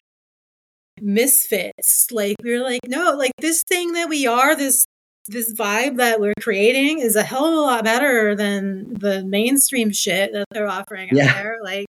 [1.00, 4.86] misfits like we were like no like this thing that we are this
[5.28, 9.92] this vibe that we're creating is a hell of a lot better than the mainstream
[9.92, 11.34] shit that they're offering out Yeah.
[11.34, 11.86] there like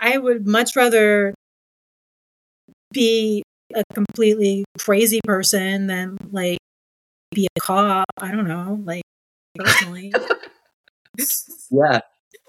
[0.00, 1.34] i would much rather
[2.92, 3.42] be
[3.74, 6.58] a completely crazy person than like
[7.34, 8.06] be a cop.
[8.18, 9.02] I don't know like
[9.56, 10.12] personally.
[11.70, 12.00] Yeah.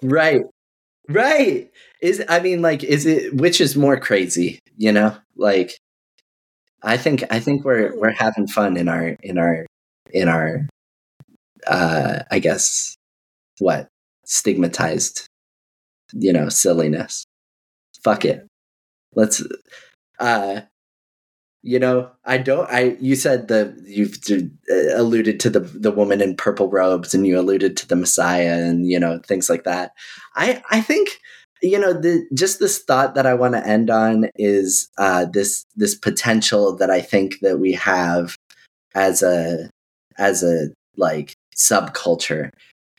[0.02, 0.44] Right.
[1.10, 1.72] Right.
[2.02, 5.16] Is i mean like is it which is more crazy you know?
[5.38, 5.78] Like
[6.84, 9.66] i think i think we're we're having fun in our in our
[10.12, 10.68] in our
[11.68, 12.96] uh i guess
[13.60, 13.88] what?
[14.26, 15.28] Stigmatized
[16.14, 17.26] you know silliness.
[18.04, 18.48] Fuck it.
[19.16, 19.44] Let's
[20.20, 20.62] uh
[21.64, 26.22] you know i don't i you said the you've uh, alluded to the the woman
[26.22, 29.94] in purple robes and you alluded to the messiah and you know things like that.
[30.36, 31.10] I i think
[31.62, 35.66] you know the just this thought that i want to end on is uh this
[35.76, 38.36] this potential that i think that we have
[38.94, 39.70] as a
[40.18, 42.50] as a like subculture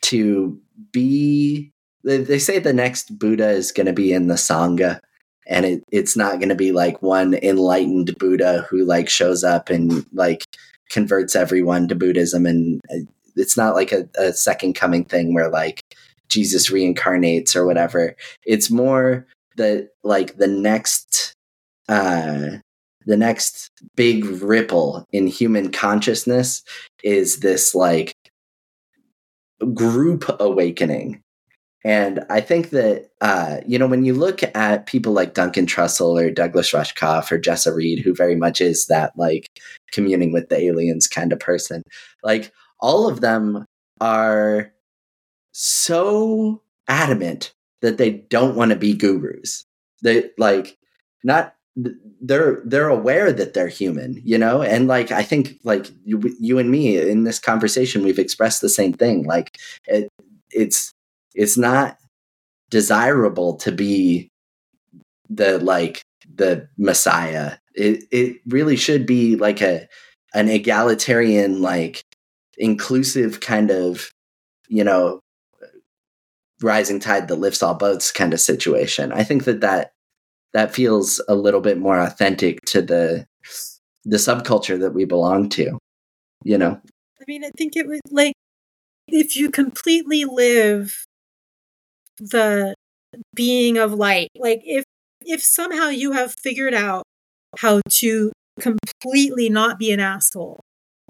[0.01, 0.59] to
[0.91, 1.71] be
[2.03, 4.99] they, they say the next buddha is going to be in the sangha
[5.47, 9.69] and it, it's not going to be like one enlightened buddha who like shows up
[9.69, 10.43] and like
[10.89, 12.99] converts everyone to buddhism and uh,
[13.35, 15.83] it's not like a, a second coming thing where like
[16.29, 18.15] jesus reincarnates or whatever.
[18.43, 19.25] It's more
[19.57, 21.33] that like the next
[21.87, 22.57] uh
[23.05, 26.63] the next big ripple in human consciousness
[27.03, 28.15] is this like
[29.73, 31.21] group awakening
[31.85, 36.19] And I think that, uh, you know, when you look at people like Duncan Trussell
[36.19, 39.45] or Douglas Rushkoff or Jessa Reed, who very much is that like
[39.91, 41.83] communing with the aliens kind of person,
[42.23, 43.65] like all of them
[44.01, 44.73] are
[45.51, 49.63] so adamant that they don't want to be gurus.
[50.01, 50.79] They like
[51.23, 51.53] not
[52.19, 54.63] they're they're aware that they're human, you know?
[54.63, 58.69] And like I think like you, you and me in this conversation we've expressed the
[58.69, 59.25] same thing.
[59.25, 60.09] Like it,
[60.49, 60.94] it's
[61.35, 61.97] it's not
[62.69, 64.29] desirable to be
[65.29, 66.01] the like
[66.33, 67.53] the messiah.
[67.73, 69.87] It it really should be like a
[70.33, 72.03] an egalitarian like
[72.57, 74.11] inclusive kind of
[74.67, 75.19] you know
[76.61, 79.11] rising tide that lifts all boats kind of situation.
[79.11, 79.91] I think that that
[80.53, 83.25] that feels a little bit more authentic to the
[84.05, 85.77] the subculture that we belong to
[86.45, 86.79] you know?
[87.19, 88.33] I mean i think it was like
[89.07, 91.05] if you completely live
[92.19, 92.75] the
[93.33, 94.29] being of light.
[94.35, 94.83] Like if
[95.21, 97.03] if somehow you have figured out
[97.59, 100.61] how to completely not be an asshole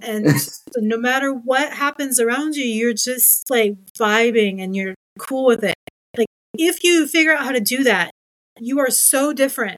[0.02, 0.28] and
[0.78, 5.76] no matter what happens around you you're just like vibing and you're cool with it
[6.18, 6.28] like
[6.58, 8.12] if you figure out how to do that
[8.60, 9.78] you are so different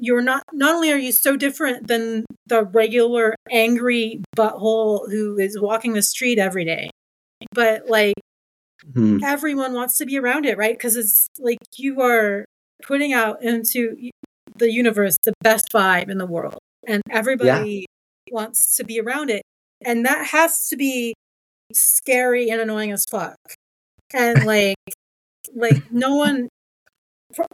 [0.00, 5.58] you're not not only are you so different than the regular angry butthole who is
[5.60, 6.90] walking the street every day
[7.52, 8.14] but like
[8.92, 9.18] hmm.
[9.24, 10.76] everyone wants to be around it, right?
[10.76, 12.44] Because it's like you are
[12.82, 14.10] putting out into
[14.56, 17.86] the universe the best vibe in the world, and everybody
[18.26, 18.34] yeah.
[18.34, 19.42] wants to be around it.
[19.84, 21.14] And that has to be
[21.72, 23.36] scary and annoying as fuck.
[24.12, 24.76] And like,
[25.54, 26.48] like no one,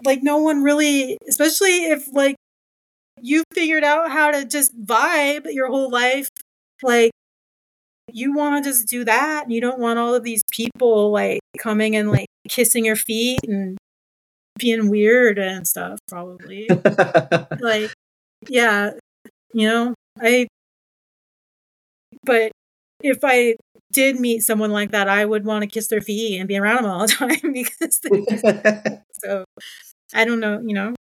[0.05, 2.37] like no one really, especially if like
[3.23, 6.29] you figured out how to just vibe your whole life,
[6.83, 7.11] like
[8.15, 9.51] you want to just do that.
[9.51, 13.79] You don't want all of these people like coming and like kissing your feet and
[14.59, 16.69] being weird and stuff, probably.
[17.61, 17.91] like,
[18.49, 18.93] yeah,
[19.53, 20.47] you know, I,
[22.25, 22.53] but
[23.03, 23.57] if I
[23.93, 26.83] did meet someone like that, I would want to kiss their feet and be around
[26.83, 27.09] them all the
[27.41, 29.45] time because they, so
[30.15, 30.95] I don't know, you know,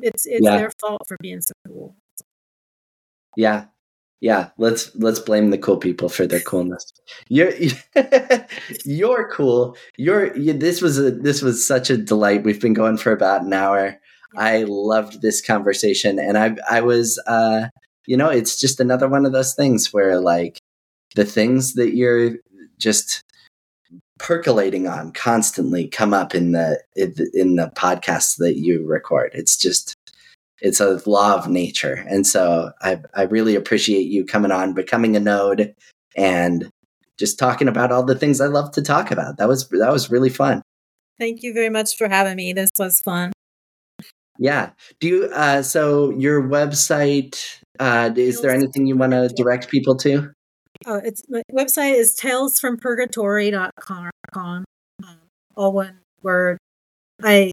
[0.00, 0.56] it's, it's yeah.
[0.56, 1.94] their fault for being so cool.
[3.36, 3.66] Yeah,
[4.22, 6.90] yeah let's let's blame the cool people for their coolness.
[7.28, 7.52] You're
[8.84, 9.76] you're cool.
[9.98, 12.44] You're you, this was a this was such a delight.
[12.44, 13.98] We've been going for about an hour.
[14.34, 17.66] I loved this conversation and i i was uh
[18.06, 20.58] you know it's just another one of those things where like
[21.14, 22.38] the things that you're
[22.78, 23.22] just
[24.18, 29.32] percolating on constantly come up in the in the podcasts that you record.
[29.34, 29.96] It's just
[30.62, 32.04] it's a law of nature.
[32.08, 35.74] And so I, I really appreciate you coming on, becoming a node,
[36.16, 36.70] and
[37.18, 39.36] just talking about all the things I love to talk about.
[39.36, 40.62] That was that was really fun.
[41.18, 42.52] Thank you very much for having me.
[42.52, 43.32] This was fun.
[44.38, 44.70] Yeah.
[45.00, 49.96] Do you uh so your website uh is there anything you want to direct people
[49.96, 50.32] to?
[50.86, 54.10] Oh, it's my website is talesfrompurgatory.com.
[54.36, 54.64] Um,
[55.56, 56.58] all one word.
[57.22, 57.50] I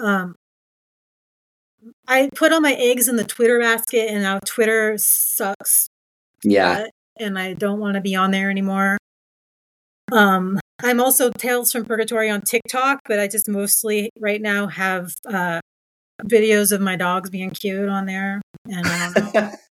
[0.00, 0.36] um
[2.08, 5.88] I put all my eggs in the Twitter basket, and now Twitter sucks.
[6.44, 6.86] Yeah,
[7.18, 8.98] and I don't want to be on there anymore.
[10.10, 15.14] Um, I'm also Tales from Purgatory on TikTok, but I just mostly right now have
[15.26, 15.60] uh,
[16.24, 19.50] videos of my dogs being cute on there, and I don't know.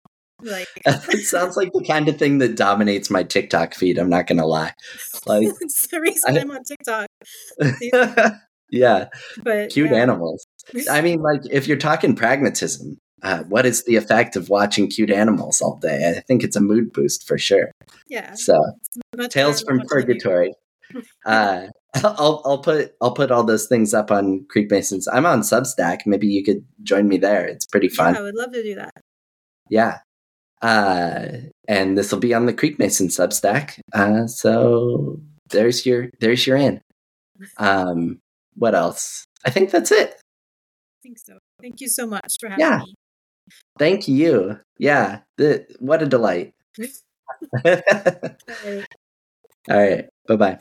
[0.43, 3.97] like it sounds like the kind of thing that dominates my TikTok feed.
[3.97, 4.73] I'm not gonna lie.
[5.25, 7.07] Like it's the reason I, am on TikTok.
[8.69, 9.09] yeah,
[9.43, 9.97] but cute yeah.
[9.97, 10.45] animals.
[10.89, 15.12] I mean, like if you're talking pragmatism, uh, what is the effect of watching cute
[15.12, 16.14] animals all day?
[16.18, 17.72] I think it's a mood boost for sure.
[18.07, 18.34] Yeah.
[18.34, 18.59] So,
[19.30, 20.53] Tales from Purgatory.
[21.26, 21.68] uh,
[22.03, 25.07] I'll I'll put I'll put all those things up on Creekmasons.
[25.12, 26.05] I'm on Substack.
[26.05, 27.45] Maybe you could join me there.
[27.45, 28.14] It's pretty fun.
[28.14, 28.93] Yeah, I would love to do that.
[29.70, 29.99] Yeah.
[30.62, 31.28] Uh,
[31.68, 33.80] and this will be on the Creekmason Substack.
[33.93, 36.82] Uh, so there's your there's your in.
[37.57, 38.20] Um,
[38.55, 39.26] what else?
[39.43, 40.20] I think that's it
[41.02, 41.38] think so.
[41.62, 42.80] Thank you so much for having yeah.
[42.80, 42.95] me.
[43.78, 44.60] Thank you.
[44.78, 45.22] Yeah.
[45.38, 46.54] The, what a delight.
[47.66, 47.72] All
[48.66, 48.86] right.
[49.70, 50.06] All right.
[50.28, 50.60] Bye bye.